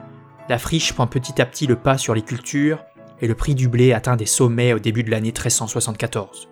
La 0.50 0.58
friche 0.58 0.94
prend 0.94 1.08
petit 1.08 1.42
à 1.42 1.46
petit 1.46 1.68
le 1.68 1.76
pas 1.76 1.98
sur 1.98 2.14
les 2.14 2.22
cultures 2.22 2.84
et 3.22 3.28
le 3.28 3.36
prix 3.36 3.56
du 3.56 3.68
blé 3.68 3.94
atteint 3.94 4.16
des 4.16 4.26
sommets 4.26 4.74
au 4.74 4.80
début 4.80 5.04
de 5.04 5.12
l'année 5.12 5.30
1374. 5.30 6.50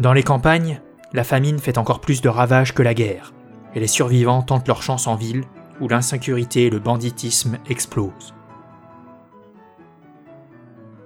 Dans 0.00 0.12
les 0.12 0.22
campagnes, 0.22 0.80
la 1.12 1.24
famine 1.24 1.58
fait 1.58 1.78
encore 1.78 2.00
plus 2.00 2.20
de 2.20 2.28
ravages 2.28 2.74
que 2.74 2.82
la 2.82 2.94
guerre, 2.94 3.32
et 3.74 3.80
les 3.80 3.86
survivants 3.86 4.42
tentent 4.42 4.68
leur 4.68 4.82
chance 4.82 5.06
en 5.06 5.14
ville, 5.14 5.44
où 5.80 5.88
l'insécurité 5.88 6.66
et 6.66 6.70
le 6.70 6.78
banditisme 6.78 7.58
explosent. 7.68 8.34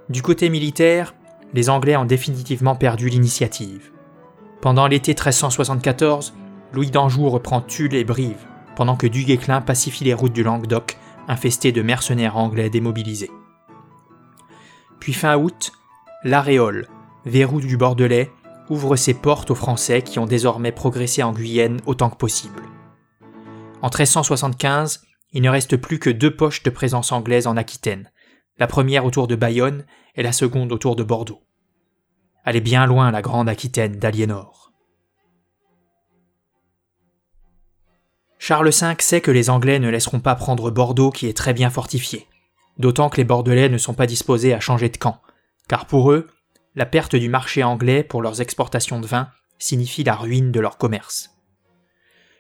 Du 0.09 0.23
côté 0.23 0.51
militaire, 0.51 1.15
les 1.55 1.71
Anglais 1.71 1.97
ont 1.97 2.05
définitivement 2.05 2.75
perdu 2.75 3.09
l'initiative. 3.09 3.93
Pendant 4.61 4.87
l'été 4.87 5.13
1374, 5.13 6.35
Louis 6.73 6.91
d'Anjou 6.91 7.29
reprend 7.29 7.61
Tulle 7.61 7.95
et 7.95 8.05
Brive, 8.05 8.47
pendant 8.77 8.97
que 8.97 9.07
Du 9.07 9.25
Guesclin 9.25 9.61
pacifie 9.61 10.05
les 10.05 10.15
routes 10.15 10.33
du 10.33 10.43
Languedoc, 10.43 10.97
infestées 11.29 11.73
de 11.73 11.83
mercenaires 11.83 12.37
anglais 12.37 12.71
démobilisés. 12.71 13.31
Puis 14.99 15.13
fin 15.13 15.37
août, 15.37 15.73
l'Aréole, 16.25 16.89
verrou 17.25 17.61
du 17.61 17.77
Bordelais, 17.77 18.31
ouvre 18.71 18.97
ses 18.97 19.15
portes 19.15 19.51
aux 19.51 19.57
Français 19.57 20.03
qui 20.03 20.19
ont 20.19 20.27
désormais 20.27 20.73
progressé 20.73 21.23
en 21.23 21.33
Guyenne 21.33 21.81
autant 21.87 22.09
que 22.09 22.17
possible. 22.17 22.63
En 23.83 23.89
1375, 23.89 25.03
il 25.33 25.43
ne 25.43 25.51
reste 25.51 25.77
plus 25.77 25.99
que 25.99 26.11
deux 26.11 26.35
poches 26.35 26.63
de 26.63 26.71
présence 26.71 27.13
anglaise 27.13 27.47
en 27.47 27.57
Aquitaine, 27.57 28.11
la 28.59 28.67
première 28.67 29.05
autour 29.05 29.27
de 29.27 29.35
Bayonne 29.35 29.85
et 30.15 30.23
la 30.23 30.33
seconde 30.33 30.73
autour 30.73 30.95
de 30.95 31.03
Bordeaux. 31.03 31.43
Elle 32.45 32.57
est 32.57 32.61
bien 32.61 32.87
loin 32.87 33.11
la 33.11 33.23
grande 33.23 33.49
Aquitaine 33.49 33.97
d'Aliénor. 33.97 34.62
Charles 38.45 38.71
V 38.71 38.97
sait 38.99 39.21
que 39.21 39.31
les 39.31 39.51
Anglais 39.51 39.79
ne 39.79 39.89
laisseront 39.89 40.19
pas 40.19 40.35
prendre 40.35 40.73
Bordeaux 40.73 41.13
qui 41.13 41.29
est 41.29 41.37
très 41.37 41.55
bien 41.55 41.71
fortifié, 41.71 42.27
d'autant 42.77 43.09
que 43.09 43.19
les 43.19 43.25
Bordelais 43.25 43.69
ne 43.69 43.79
sont 43.79 43.95
pas 43.95 44.09
disposés 44.09 44.53
à 44.53 44.59
changer 44.59 44.89
de 44.89 44.97
camp, 44.97 45.23
car 45.69 45.87
pour 45.87 46.11
eux, 46.11 46.27
la 46.75 46.85
perte 46.85 47.15
du 47.15 47.29
marché 47.29 47.63
anglais 47.63 48.03
pour 48.03 48.21
leurs 48.21 48.41
exportations 48.41 48.99
de 48.99 49.07
vin 49.07 49.29
signifie 49.61 50.03
la 50.03 50.17
ruine 50.17 50.51
de 50.51 50.59
leur 50.59 50.77
commerce. 50.77 51.31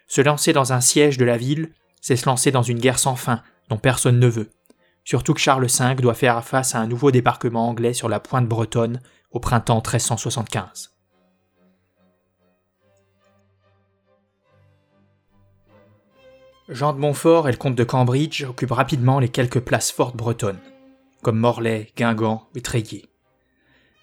Se 0.08 0.20
lancer 0.20 0.52
dans 0.52 0.72
un 0.72 0.80
siège 0.80 1.18
de 1.18 1.24
la 1.24 1.36
ville, 1.36 1.70
c'est 2.00 2.16
se 2.16 2.26
lancer 2.26 2.50
dans 2.50 2.64
une 2.64 2.80
guerre 2.80 2.98
sans 2.98 3.14
fin, 3.14 3.40
dont 3.68 3.78
personne 3.78 4.18
ne 4.18 4.26
veut, 4.26 4.50
surtout 5.04 5.34
que 5.34 5.40
Charles 5.40 5.68
V 5.68 5.94
doit 6.02 6.14
faire 6.14 6.44
face 6.44 6.74
à 6.74 6.80
un 6.80 6.88
nouveau 6.88 7.12
débarquement 7.12 7.68
anglais 7.68 7.94
sur 7.94 8.08
la 8.08 8.18
pointe 8.18 8.48
bretonne 8.48 9.00
au 9.30 9.38
printemps 9.38 9.76
1375. 9.76 10.96
Jean 16.72 16.94
de 16.94 16.98
Montfort 16.98 17.48
et 17.48 17.52
le 17.52 17.58
comte 17.58 17.74
de 17.74 17.84
Cambridge 17.84 18.44
occupent 18.44 18.72
rapidement 18.72 19.18
les 19.18 19.28
quelques 19.28 19.60
places 19.60 19.92
fortes 19.92 20.16
bretonnes, 20.16 20.60
comme 21.22 21.38
Morlaix, 21.38 21.92
Guingamp 21.96 22.48
et 22.54 22.62
Tréguier. 22.62 23.04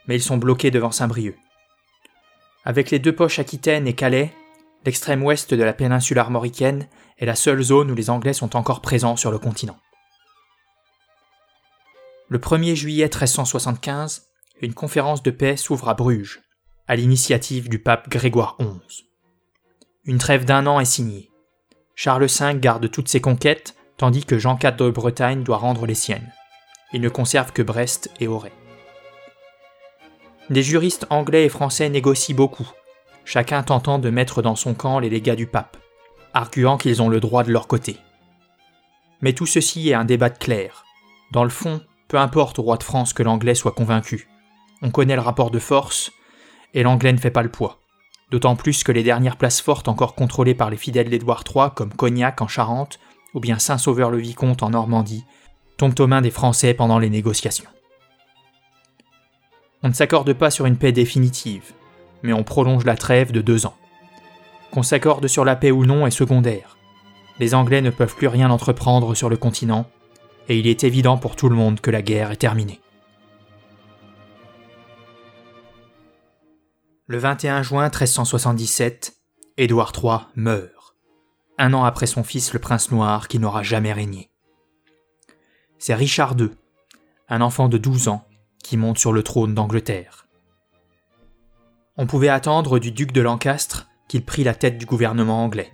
Mais 0.08 0.16
ils 0.16 0.22
sont 0.22 0.38
bloqués 0.38 0.72
devant 0.72 0.92
Saint-Brieuc. 0.92 1.38
Avec 2.66 2.92
les 2.92 3.00
deux 3.00 3.16
poches 3.16 3.40
Aquitaine 3.40 3.88
et 3.88 3.94
Calais, 3.94 4.34
l'extrême 4.86 5.24
ouest 5.24 5.54
de 5.54 5.64
la 5.64 5.74
péninsule 5.74 6.20
armoricaine 6.20 6.88
est 7.18 7.26
la 7.26 7.36
seule 7.36 7.62
zone 7.62 7.90
où 7.90 7.96
les 7.96 8.10
Anglais 8.10 8.34
sont 8.34 8.56
encore 8.56 8.82
présents 8.82 9.16
sur 9.16 9.32
le 9.32 9.40
continent. 9.40 9.78
Le 12.28 12.38
1er 12.38 12.76
juillet 12.76 13.06
1375, 13.06 14.28
une 14.62 14.74
conférence 14.76 15.24
de 15.24 15.32
paix 15.32 15.58
s'ouvre 15.58 15.90
à 15.90 15.96
Bruges, 15.96 16.42
à 16.88 16.96
l'initiative 16.96 17.70
du 17.70 17.80
pape 17.80 18.10
Grégoire 18.10 18.58
XI. 18.60 19.06
Une 20.06 20.20
trêve 20.20 20.46
d'un 20.46 20.68
an 20.68 20.80
est 20.80 20.86
signée. 20.86 21.29
Charles 22.02 22.28
V 22.28 22.56
garde 22.60 22.90
toutes 22.90 23.10
ses 23.10 23.20
conquêtes, 23.20 23.76
tandis 23.98 24.24
que 24.24 24.40
Jean 24.40 24.58
IV 24.58 24.78
de 24.78 24.90
Bretagne 24.90 25.44
doit 25.44 25.58
rendre 25.58 25.86
les 25.86 25.96
siennes. 25.96 26.32
Il 26.94 27.02
ne 27.02 27.10
conserve 27.10 27.52
que 27.52 27.62
Brest 27.62 28.10
et 28.22 28.28
Auray. 28.30 28.54
Des 30.50 30.64
juristes 30.64 31.08
anglais 31.10 31.44
et 31.44 31.50
français 31.50 31.90
négocient 31.90 32.38
beaucoup, 32.38 32.72
chacun 33.26 33.64
tentant 33.64 34.00
de 34.00 34.10
mettre 34.10 34.42
dans 34.42 34.56
son 34.56 34.76
camp 34.76 35.00
les 35.00 35.10
légats 35.10 35.36
du 35.36 35.46
pape, 35.46 35.76
arguant 36.34 36.78
qu'ils 36.78 37.02
ont 37.02 37.10
le 37.10 37.20
droit 37.20 37.44
de 37.44 37.52
leur 37.52 37.68
côté. 37.68 37.98
Mais 39.20 39.34
tout 39.34 39.46
ceci 39.46 39.90
est 39.90 39.94
un 39.94 40.06
débat 40.06 40.30
clair. 40.30 40.86
Dans 41.34 41.44
le 41.44 41.50
fond, 41.50 41.82
peu 42.08 42.18
importe 42.18 42.60
au 42.60 42.62
roi 42.62 42.78
de 42.78 42.84
France 42.84 43.12
que 43.12 43.24
l'anglais 43.24 43.56
soit 43.56 43.74
convaincu. 43.74 44.30
On 44.82 44.90
connaît 44.90 45.18
le 45.18 45.22
rapport 45.22 45.52
de 45.52 45.60
force, 45.60 46.14
et 46.74 46.84
l'anglais 46.84 47.12
ne 47.12 47.18
fait 47.18 47.30
pas 47.30 47.44
le 47.44 47.52
poids 47.52 47.82
d'autant 48.32 48.56
plus 48.56 48.84
que 48.84 48.92
les 48.92 49.04
dernières 49.04 49.38
places 49.38 49.62
fortes 49.62 49.88
encore 49.88 50.16
contrôlées 50.16 50.56
par 50.56 50.70
les 50.70 50.78
fidèles 50.78 51.10
d'Édouard 51.10 51.44
III, 51.54 51.70
comme 51.76 51.94
Cognac 51.94 52.42
en 52.42 52.48
Charente, 52.48 53.00
ou 53.34 53.40
bien 53.40 53.60
Saint-Sauveur-le-Vicomte 53.60 54.64
en 54.64 54.72
Normandie, 54.72 55.26
tombent 55.78 56.00
aux 56.00 56.08
mains 56.08 56.22
des 56.22 56.32
Français 56.32 56.74
pendant 56.74 57.00
les 57.00 57.10
négociations. 57.10 57.70
On 59.82 59.88
ne 59.88 59.94
s'accorde 59.94 60.34
pas 60.34 60.52
sur 60.52 60.66
une 60.66 60.78
paix 60.78 60.92
définitive, 60.92 61.74
mais 62.22 62.34
on 62.34 62.44
prolonge 62.44 62.86
la 62.86 62.98
trêve 62.98 63.32
de 63.32 63.42
deux 63.42 63.66
ans. 63.66 63.78
Qu'on 64.72 64.84
s'accorde 64.84 65.28
sur 65.28 65.46
la 65.46 65.56
paix 65.56 65.72
ou 65.72 65.86
non 65.86 66.06
est 66.06 66.12
secondaire. 66.12 66.78
Les 67.40 67.56
Anglais 67.56 67.82
ne 67.82 67.90
peuvent 67.90 68.16
plus 68.16 68.28
rien 68.28 68.52
entreprendre 68.52 69.16
sur 69.16 69.30
le 69.30 69.38
continent, 69.38 69.86
et 70.50 70.60
il 70.60 70.68
est 70.68 70.84
évident 70.84 71.18
pour 71.18 71.36
tout 71.36 71.48
le 71.48 71.56
monde 71.56 71.80
que 71.80 71.92
la 71.92 72.02
guerre 72.02 72.32
est 72.32 72.38
terminée. 72.38 72.82
Le 77.12 77.18
21 77.18 77.64
juin 77.64 77.86
1377, 77.86 79.16
Édouard 79.58 79.94
III 80.00 80.28
meurt, 80.36 80.96
un 81.58 81.74
an 81.74 81.84
après 81.84 82.06
son 82.06 82.24
fils 82.24 82.54
le 82.54 82.60
prince 82.60 82.92
noir 82.92 83.28
qui 83.28 83.40
n'aura 83.40 83.64
jamais 83.64 83.94
régné. 83.94 84.30
C'est 85.80 85.96
Richard 85.96 86.36
II, 86.40 86.52
un 87.28 87.42
enfant 87.42 87.68
de 87.68 87.80
12 87.80 88.10
ans, 88.10 88.28
qui 88.64 88.78
monte 88.78 89.00
sur 89.00 89.12
le 89.12 89.24
trône 89.24 89.56
d'Angleterre. 89.56 90.28
On 91.98 92.06
pouvait 92.06 92.30
attendre 92.30 92.78
du 92.78 92.92
duc 92.92 93.12
de 93.12 93.22
Lancastre 93.22 93.88
qu'il 94.08 94.24
prit 94.24 94.44
la 94.44 94.54
tête 94.54 94.78
du 94.78 94.86
gouvernement 94.86 95.44
anglais, 95.44 95.74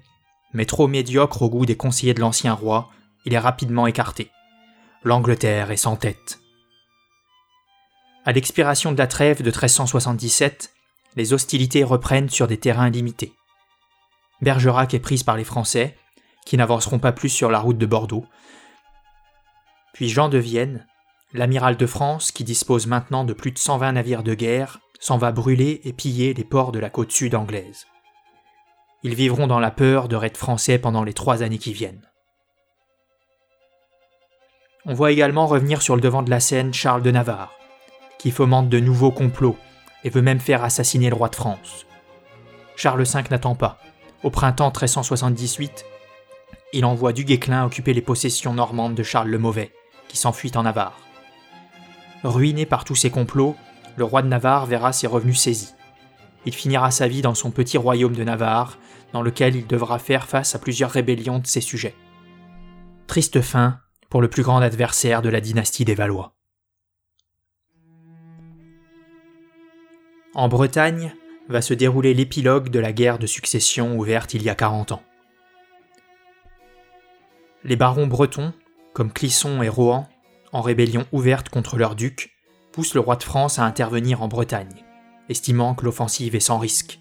mais 0.53 0.65
trop 0.65 0.87
médiocre 0.87 1.41
au 1.41 1.49
goût 1.49 1.65
des 1.65 1.75
conseillers 1.75 2.13
de 2.13 2.21
l'ancien 2.21 2.53
roi, 2.53 2.91
il 3.25 3.33
est 3.33 3.39
rapidement 3.39 3.87
écarté. 3.87 4.31
L'Angleterre 5.03 5.71
est 5.71 5.75
sans 5.75 5.97
tête. 5.97 6.39
À 8.23 8.31
l'expiration 8.31 8.93
de 8.93 8.97
la 8.97 9.07
trêve 9.07 9.39
de 9.39 9.51
1377, 9.51 10.74
les 11.15 11.33
hostilités 11.33 11.83
reprennent 11.83 12.29
sur 12.29 12.47
des 12.47 12.57
terrains 12.57 12.89
limités. 12.89 13.33
Bergerac 14.41 14.93
est 14.93 14.99
prise 14.99 15.23
par 15.23 15.37
les 15.37 15.43
Français, 15.43 15.97
qui 16.45 16.57
n'avanceront 16.57 16.99
pas 16.99 17.11
plus 17.11 17.29
sur 17.29 17.49
la 17.49 17.59
route 17.59 17.77
de 17.77 17.85
Bordeaux. 17.85 18.25
Puis 19.93 20.09
Jean 20.09 20.29
de 20.29 20.37
Vienne, 20.37 20.85
l'amiral 21.33 21.77
de 21.77 21.85
France, 21.85 22.31
qui 22.31 22.43
dispose 22.43 22.87
maintenant 22.87 23.23
de 23.23 23.33
plus 23.33 23.51
de 23.51 23.57
120 23.57 23.93
navires 23.93 24.23
de 24.23 24.33
guerre, 24.33 24.79
s'en 24.99 25.17
va 25.17 25.31
brûler 25.31 25.81
et 25.83 25.93
piller 25.93 26.33
les 26.33 26.43
ports 26.43 26.71
de 26.71 26.79
la 26.79 26.89
côte 26.89 27.11
sud 27.11 27.35
anglaise. 27.35 27.85
Ils 29.03 29.15
vivront 29.15 29.47
dans 29.47 29.59
la 29.59 29.71
peur 29.71 30.07
de 30.07 30.15
raids 30.15 30.31
français 30.33 30.79
pendant 30.79 31.03
les 31.03 31.13
trois 31.13 31.43
années 31.43 31.57
qui 31.57 31.73
viennent. 31.73 32.07
On 34.85 34.93
voit 34.93 35.11
également 35.11 35.47
revenir 35.47 35.81
sur 35.81 35.95
le 35.95 36.01
devant 36.01 36.23
de 36.23 36.29
la 36.29 36.39
scène 36.39 36.73
Charles 36.73 37.01
de 37.01 37.11
Navarre, 37.11 37.53
qui 38.19 38.31
fomente 38.31 38.69
de 38.69 38.79
nouveaux 38.79 39.11
complots 39.11 39.57
et 40.05 40.09
veut 40.09 40.21
même 40.21 40.39
faire 40.39 40.63
assassiner 40.63 41.09
le 41.09 41.15
roi 41.15 41.27
de 41.27 41.35
France. 41.35 41.85
Charles 42.77 43.03
V 43.03 43.23
n'attend 43.31 43.55
pas. 43.55 43.79
Au 44.23 44.29
printemps 44.29 44.67
1378, 44.67 45.85
il 46.73 46.85
envoie 46.85 47.11
du 47.11 47.25
Guesclin 47.25 47.65
occuper 47.65 47.93
les 47.93 48.01
possessions 48.01 48.53
normandes 48.53 48.95
de 48.95 49.03
Charles 49.03 49.29
le 49.29 49.39
Mauvais, 49.39 49.71
qui 50.07 50.17
s'enfuit 50.17 50.51
en 50.55 50.63
Navarre. 50.63 50.99
Ruiné 52.23 52.65
par 52.65 52.85
tous 52.85 52.95
ces 52.95 53.09
complots, 53.09 53.55
le 53.97 54.03
roi 54.03 54.21
de 54.21 54.27
Navarre 54.27 54.67
verra 54.67 54.93
ses 54.93 55.07
revenus 55.07 55.39
saisis. 55.39 55.73
Il 56.45 56.53
finira 56.53 56.91
sa 56.91 57.07
vie 57.07 57.21
dans 57.21 57.33
son 57.33 57.49
petit 57.49 57.77
royaume 57.77 58.15
de 58.15 58.23
Navarre, 58.23 58.77
dans 59.11 59.23
lequel 59.23 59.55
il 59.55 59.67
devra 59.67 59.97
faire 59.97 60.27
face 60.27 60.53
à 60.53 60.59
plusieurs 60.59 60.91
rébellions 60.91 61.39
de 61.39 61.47
ses 61.47 61.61
sujets. 61.61 61.95
Triste 63.07 63.41
fin 63.41 63.79
pour 64.09 64.21
le 64.21 64.27
plus 64.27 64.43
grand 64.43 64.59
adversaire 64.59 65.21
de 65.21 65.29
la 65.29 65.41
dynastie 65.41 65.85
des 65.85 65.95
Valois. 65.95 66.34
En 70.35 70.49
Bretagne 70.49 71.13
va 71.47 71.61
se 71.61 71.73
dérouler 71.73 72.13
l'épilogue 72.13 72.67
de 72.67 72.79
la 72.79 72.91
guerre 72.91 73.19
de 73.19 73.25
succession 73.25 73.97
ouverte 73.97 74.33
il 74.33 74.43
y 74.43 74.49
a 74.49 74.55
40 74.55 74.91
ans. 74.91 75.03
Les 77.63 77.77
barons 77.77 78.05
bretons, 78.05 78.51
comme 78.91 79.13
Clisson 79.13 79.63
et 79.63 79.69
Rohan, 79.69 80.09
en 80.51 80.61
rébellion 80.61 81.05
ouverte 81.13 81.47
contre 81.47 81.77
leur 81.77 81.95
duc, 81.95 82.35
poussent 82.73 82.95
le 82.95 82.99
roi 82.99 83.15
de 83.15 83.23
France 83.23 83.59
à 83.59 83.63
intervenir 83.63 84.21
en 84.21 84.27
Bretagne, 84.27 84.83
estimant 85.29 85.73
que 85.73 85.85
l'offensive 85.85 86.35
est 86.35 86.41
sans 86.41 86.57
risque. 86.57 86.99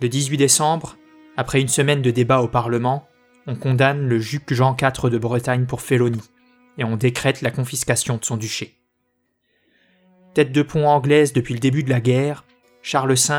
Le 0.00 0.08
18 0.08 0.36
décembre, 0.36 0.96
après 1.36 1.60
une 1.60 1.68
semaine 1.68 2.02
de 2.02 2.10
débats 2.10 2.40
au 2.40 2.48
Parlement, 2.48 3.06
on 3.46 3.54
condamne 3.54 4.08
le 4.08 4.18
duc 4.18 4.52
Jean 4.52 4.76
IV 4.76 5.10
de 5.10 5.18
Bretagne 5.18 5.66
pour 5.66 5.80
félonie, 5.80 6.28
et 6.76 6.82
on 6.82 6.96
décrète 6.96 7.40
la 7.40 7.52
confiscation 7.52 8.16
de 8.16 8.24
son 8.24 8.36
duché. 8.36 8.77
Tête 10.34 10.52
de 10.52 10.62
pont 10.62 10.86
anglaise 10.86 11.32
depuis 11.32 11.54
le 11.54 11.60
début 11.60 11.82
de 11.82 11.90
la 11.90 12.00
guerre, 12.00 12.44
Charles 12.82 13.14
V, 13.14 13.34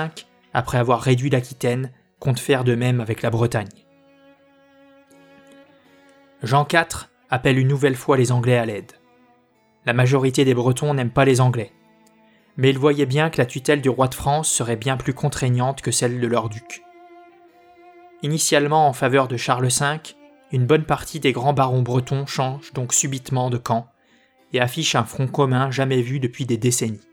après 0.53 0.77
avoir 0.77 1.01
réduit 1.01 1.29
l'Aquitaine, 1.29 1.91
compte 2.19 2.39
faire 2.39 2.63
de 2.63 2.75
même 2.75 2.99
avec 2.99 3.21
la 3.21 3.29
Bretagne. 3.29 3.69
Jean 6.43 6.67
IV 6.71 7.09
appelle 7.29 7.57
une 7.57 7.67
nouvelle 7.67 7.95
fois 7.95 8.17
les 8.17 8.31
Anglais 8.31 8.57
à 8.57 8.65
l'aide. 8.65 8.93
La 9.85 9.93
majorité 9.93 10.45
des 10.45 10.53
Bretons 10.53 10.93
n'aiment 10.93 11.11
pas 11.11 11.25
les 11.25 11.41
Anglais, 11.41 11.71
mais 12.57 12.69
ils 12.69 12.79
voyaient 12.79 13.05
bien 13.05 13.29
que 13.29 13.37
la 13.37 13.45
tutelle 13.45 13.81
du 13.81 13.89
roi 13.89 14.07
de 14.07 14.15
France 14.15 14.49
serait 14.49 14.75
bien 14.75 14.97
plus 14.97 15.13
contraignante 15.13 15.81
que 15.81 15.91
celle 15.91 16.19
de 16.19 16.27
leur 16.27 16.49
duc. 16.49 16.81
Initialement 18.21 18.87
en 18.87 18.93
faveur 18.93 19.27
de 19.27 19.37
Charles 19.37 19.69
V, 19.69 19.99
une 20.51 20.65
bonne 20.65 20.83
partie 20.83 21.19
des 21.19 21.31
grands 21.31 21.53
barons 21.53 21.81
bretons 21.81 22.25
changent 22.25 22.73
donc 22.73 22.93
subitement 22.93 23.49
de 23.49 23.57
camp 23.57 23.87
et 24.53 24.59
affiche 24.59 24.95
un 24.95 25.03
front 25.03 25.27
commun 25.27 25.71
jamais 25.71 26.01
vu 26.01 26.19
depuis 26.19 26.45
des 26.45 26.57
décennies. 26.57 27.07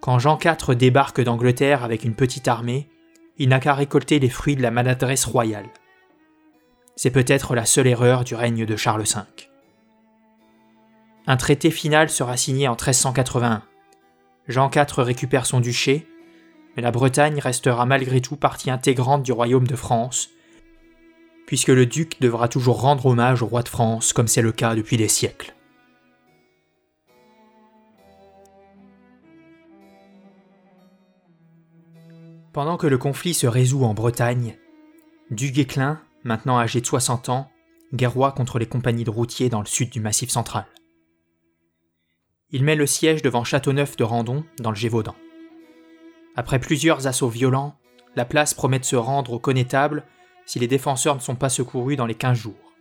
Quand 0.00 0.18
Jean 0.18 0.38
IV 0.38 0.74
débarque 0.76 1.20
d'Angleterre 1.20 1.84
avec 1.84 2.04
une 2.04 2.14
petite 2.14 2.48
armée, 2.48 2.88
il 3.38 3.48
n'a 3.48 3.60
qu'à 3.60 3.74
récolter 3.74 4.18
les 4.18 4.28
fruits 4.28 4.56
de 4.56 4.62
la 4.62 4.70
maladresse 4.70 5.24
royale. 5.24 5.68
C'est 6.96 7.10
peut-être 7.10 7.54
la 7.54 7.64
seule 7.64 7.86
erreur 7.86 8.24
du 8.24 8.34
règne 8.34 8.66
de 8.66 8.76
Charles 8.76 9.02
V. 9.02 9.20
Un 11.26 11.36
traité 11.36 11.70
final 11.70 12.10
sera 12.10 12.36
signé 12.36 12.68
en 12.68 12.72
1381. 12.72 13.62
Jean 14.48 14.70
IV 14.70 15.04
récupère 15.04 15.46
son 15.46 15.60
duché, 15.60 16.08
mais 16.74 16.82
la 16.82 16.90
Bretagne 16.90 17.38
restera 17.38 17.84
malgré 17.86 18.20
tout 18.20 18.36
partie 18.36 18.70
intégrante 18.70 19.22
du 19.22 19.32
royaume 19.32 19.66
de 19.66 19.76
France, 19.76 20.30
puisque 21.46 21.68
le 21.68 21.86
duc 21.86 22.20
devra 22.20 22.48
toujours 22.48 22.80
rendre 22.80 23.06
hommage 23.06 23.42
au 23.42 23.46
roi 23.46 23.62
de 23.62 23.68
France 23.68 24.12
comme 24.12 24.28
c'est 24.28 24.42
le 24.42 24.52
cas 24.52 24.74
depuis 24.74 24.96
des 24.96 25.08
siècles. 25.08 25.54
Pendant 32.58 32.76
que 32.76 32.88
le 32.88 32.98
conflit 32.98 33.34
se 33.34 33.46
résout 33.46 33.84
en 33.84 33.94
Bretagne, 33.94 34.58
Du 35.30 35.52
Guesclin, 35.52 36.00
maintenant 36.24 36.58
âgé 36.58 36.80
de 36.80 36.86
60 36.86 37.28
ans, 37.28 37.48
guerroie 37.94 38.32
contre 38.32 38.58
les 38.58 38.66
compagnies 38.66 39.04
de 39.04 39.10
routiers 39.10 39.48
dans 39.48 39.60
le 39.60 39.66
sud 39.66 39.90
du 39.90 40.00
Massif 40.00 40.28
central. 40.28 40.66
Il 42.50 42.64
met 42.64 42.74
le 42.74 42.88
siège 42.88 43.22
devant 43.22 43.44
Châteauneuf 43.44 43.94
de 43.94 44.02
Randon, 44.02 44.44
dans 44.58 44.70
le 44.70 44.76
Gévaudan. 44.76 45.14
Après 46.34 46.58
plusieurs 46.58 47.06
assauts 47.06 47.28
violents, 47.28 47.76
la 48.16 48.24
place 48.24 48.54
promet 48.54 48.80
de 48.80 48.84
se 48.84 48.96
rendre 48.96 49.34
au 49.34 49.38
connétable 49.38 50.02
si 50.44 50.58
les 50.58 50.66
défenseurs 50.66 51.14
ne 51.14 51.20
sont 51.20 51.36
pas 51.36 51.50
secourus 51.50 51.94
dans 51.94 52.06
les 52.06 52.16
15 52.16 52.36
jours. 52.36 52.72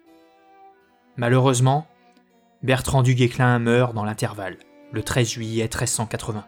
Malheureusement, 1.17 1.85
Bertrand 2.63 3.03
du 3.03 3.13
Guesclin 3.13 3.59
meurt 3.59 3.93
dans 3.93 4.05
l'intervalle, 4.05 4.57
le 4.91 5.03
13 5.03 5.29
juillet 5.29 5.65
1380. 5.65 6.47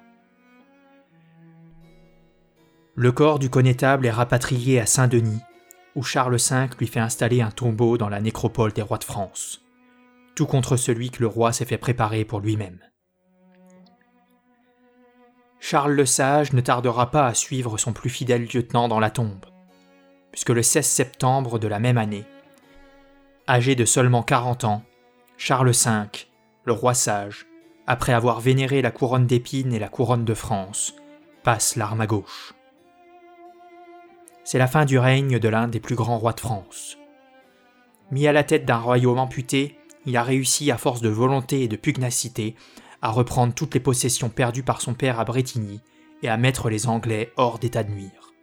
Le 3.01 3.13
corps 3.13 3.39
du 3.39 3.49
connétable 3.49 4.07
est 4.07 4.11
rapatrié 4.11 4.77
à 4.81 4.85
Saint-Denis, 4.85 5.39
où 5.95 6.03
Charles 6.03 6.35
V 6.35 6.67
lui 6.77 6.85
fait 6.85 6.99
installer 6.99 7.39
un 7.39 7.49
tombeau 7.49 7.97
dans 7.97 8.09
la 8.09 8.19
nécropole 8.19 8.73
des 8.73 8.81
rois 8.81 8.97
de 8.97 9.05
France, 9.05 9.61
tout 10.35 10.45
contre 10.45 10.75
celui 10.75 11.09
que 11.09 11.21
le 11.21 11.27
roi 11.27 11.53
s'est 11.53 11.63
fait 11.63 11.77
préparer 11.77 12.25
pour 12.25 12.41
lui-même. 12.41 12.79
Charles 15.61 15.93
le 15.93 16.05
Sage 16.05 16.51
ne 16.51 16.59
tardera 16.59 17.09
pas 17.09 17.25
à 17.25 17.33
suivre 17.33 17.77
son 17.77 17.93
plus 17.93 18.09
fidèle 18.09 18.49
lieutenant 18.53 18.89
dans 18.89 18.99
la 18.99 19.11
tombe, 19.11 19.45
puisque 20.33 20.49
le 20.49 20.61
16 20.61 20.85
septembre 20.85 21.57
de 21.57 21.69
la 21.69 21.79
même 21.79 21.97
année, 21.97 22.25
âgé 23.47 23.75
de 23.75 23.85
seulement 23.85 24.23
40 24.23 24.65
ans, 24.65 24.83
Charles 25.37 25.71
V, 25.71 26.27
le 26.65 26.73
roi 26.73 26.93
sage, 26.93 27.45
après 27.87 28.11
avoir 28.11 28.41
vénéré 28.41 28.81
la 28.81 28.91
couronne 28.91 29.25
d'épines 29.25 29.71
et 29.71 29.79
la 29.79 29.87
couronne 29.87 30.25
de 30.25 30.33
France, 30.33 30.95
passe 31.43 31.77
l'arme 31.77 32.01
à 32.01 32.05
gauche 32.05 32.55
c'est 34.51 34.57
la 34.57 34.65
fin 34.65 34.83
du 34.83 34.97
règne 34.97 35.37
de 35.37 35.47
l'un 35.47 35.67
des 35.67 35.79
plus 35.79 35.93
grands 35.93 36.17
rois 36.17 36.33
de 36.33 36.39
France. 36.39 36.97
Mis 38.09 38.25
à 38.25 38.31
la 38.31 38.43
tête 38.43 38.65
d'un 38.65 38.79
royaume 38.79 39.19
amputé, 39.19 39.77
il 40.07 40.17
a 40.17 40.23
réussi, 40.23 40.71
à 40.71 40.79
force 40.79 41.01
de 41.01 41.09
volonté 41.09 41.61
et 41.61 41.67
de 41.67 41.75
pugnacité, 41.75 42.55
à 43.03 43.11
reprendre 43.11 43.53
toutes 43.53 43.75
les 43.75 43.79
possessions 43.79 44.29
perdues 44.29 44.63
par 44.63 44.81
son 44.81 44.95
père 44.95 45.19
à 45.19 45.23
Bretigny 45.23 45.81
et 46.23 46.29
à 46.29 46.37
mettre 46.37 46.71
les 46.71 46.87
Anglais 46.87 47.31
hors 47.37 47.59
d'état 47.59 47.83
de 47.83 47.91
nuire. 47.91 48.33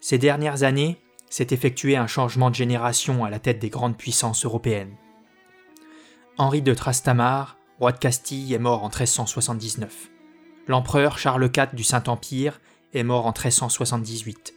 Ces 0.00 0.16
dernières 0.16 0.62
années, 0.62 0.96
s'est 1.28 1.48
effectué 1.50 1.98
un 1.98 2.06
changement 2.06 2.48
de 2.48 2.54
génération 2.54 3.26
à 3.26 3.28
la 3.28 3.38
tête 3.38 3.58
des 3.58 3.68
grandes 3.68 3.98
puissances 3.98 4.46
européennes. 4.46 4.96
Henri 6.38 6.62
de 6.62 6.72
Trastamare, 6.72 7.58
roi 7.80 7.92
de 7.92 7.98
Castille, 7.98 8.54
est 8.54 8.58
mort 8.58 8.82
en 8.82 8.88
1379 8.88 10.08
l'empereur 10.66 11.18
Charles 11.18 11.50
IV 11.54 11.74
du 11.74 11.84
Saint-Empire 11.84 12.60
est 12.92 13.02
mort 13.02 13.26
en 13.26 13.30
1378. 13.30 14.54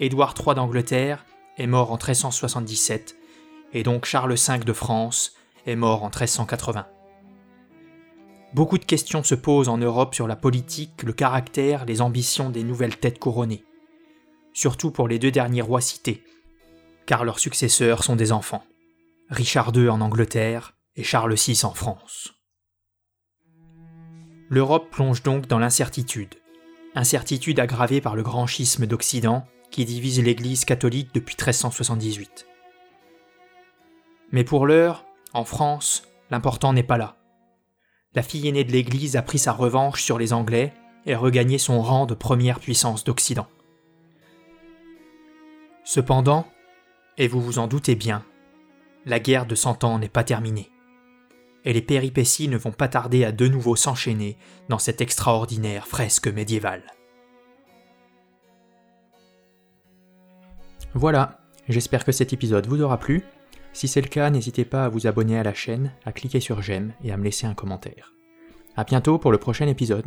Édouard 0.00 0.34
III 0.38 0.54
d'Angleterre 0.54 1.24
est 1.56 1.66
mort 1.66 1.90
en 1.90 1.96
1377, 1.96 3.16
et 3.72 3.82
donc 3.82 4.04
Charles 4.04 4.34
V 4.34 4.58
de 4.58 4.72
France 4.72 5.34
est 5.66 5.76
mort 5.76 6.02
en 6.02 6.08
1380. 6.08 6.86
Beaucoup 8.54 8.78
de 8.78 8.84
questions 8.84 9.22
se 9.22 9.34
posent 9.34 9.68
en 9.68 9.78
Europe 9.78 10.14
sur 10.14 10.26
la 10.26 10.36
politique, 10.36 11.02
le 11.02 11.12
caractère, 11.12 11.84
les 11.84 12.00
ambitions 12.00 12.48
des 12.48 12.64
nouvelles 12.64 12.96
têtes 12.96 13.18
couronnées, 13.18 13.64
surtout 14.54 14.90
pour 14.90 15.08
les 15.08 15.18
deux 15.18 15.30
derniers 15.30 15.62
rois 15.62 15.80
cités, 15.82 16.24
car 17.06 17.24
leurs 17.24 17.38
successeurs 17.38 18.04
sont 18.04 18.16
des 18.16 18.32
enfants, 18.32 18.64
Richard 19.28 19.76
II 19.76 19.88
en 19.88 20.00
Angleterre 20.00 20.74
et 20.96 21.04
Charles 21.04 21.34
VI 21.34 21.60
en 21.64 21.74
France. 21.74 22.37
L'Europe 24.50 24.88
plonge 24.90 25.22
donc 25.22 25.46
dans 25.46 25.58
l'incertitude. 25.58 26.34
Incertitude 26.94 27.60
aggravée 27.60 28.00
par 28.00 28.16
le 28.16 28.22
grand 28.22 28.46
schisme 28.46 28.86
d'Occident 28.86 29.44
qui 29.70 29.84
divise 29.84 30.22
l'Église 30.22 30.64
catholique 30.64 31.10
depuis 31.12 31.36
1378. 31.36 32.46
Mais 34.32 34.44
pour 34.44 34.66
l'heure, 34.66 35.04
en 35.34 35.44
France, 35.44 36.02
l'important 36.30 36.72
n'est 36.72 36.82
pas 36.82 36.96
là. 36.96 37.16
La 38.14 38.22
fille 38.22 38.48
aînée 38.48 38.64
de 38.64 38.72
l'Église 38.72 39.16
a 39.16 39.22
pris 39.22 39.38
sa 39.38 39.52
revanche 39.52 40.02
sur 40.02 40.18
les 40.18 40.32
Anglais 40.32 40.72
et 41.04 41.14
regagné 41.14 41.58
son 41.58 41.82
rang 41.82 42.06
de 42.06 42.14
première 42.14 42.58
puissance 42.58 43.04
d'Occident. 43.04 43.46
Cependant, 45.84 46.46
et 47.18 47.28
vous 47.28 47.40
vous 47.40 47.58
en 47.58 47.66
doutez 47.66 47.96
bien, 47.96 48.24
la 49.04 49.20
guerre 49.20 49.46
de 49.46 49.54
Cent 49.54 49.84
Ans 49.84 49.98
n'est 49.98 50.08
pas 50.08 50.24
terminée. 50.24 50.70
Et 51.68 51.74
les 51.74 51.82
péripéties 51.82 52.48
ne 52.48 52.56
vont 52.56 52.72
pas 52.72 52.88
tarder 52.88 53.26
à 53.26 53.30
de 53.30 53.46
nouveau 53.46 53.76
s'enchaîner 53.76 54.38
dans 54.70 54.78
cette 54.78 55.02
extraordinaire 55.02 55.86
fresque 55.86 56.26
médiévale. 56.26 56.82
Voilà, 60.94 61.40
j'espère 61.68 62.06
que 62.06 62.12
cet 62.12 62.32
épisode 62.32 62.66
vous 62.66 62.80
aura 62.80 62.98
plu. 62.98 63.22
Si 63.74 63.86
c'est 63.86 64.00
le 64.00 64.08
cas, 64.08 64.30
n'hésitez 64.30 64.64
pas 64.64 64.86
à 64.86 64.88
vous 64.88 65.06
abonner 65.06 65.38
à 65.38 65.42
la 65.42 65.52
chaîne, 65.52 65.92
à 66.06 66.12
cliquer 66.12 66.40
sur 66.40 66.62
j'aime 66.62 66.94
et 67.04 67.12
à 67.12 67.18
me 67.18 67.24
laisser 67.24 67.46
un 67.46 67.52
commentaire. 67.52 68.14
A 68.74 68.84
bientôt 68.84 69.18
pour 69.18 69.30
le 69.30 69.36
prochain 69.36 69.68
épisode. 69.68 70.06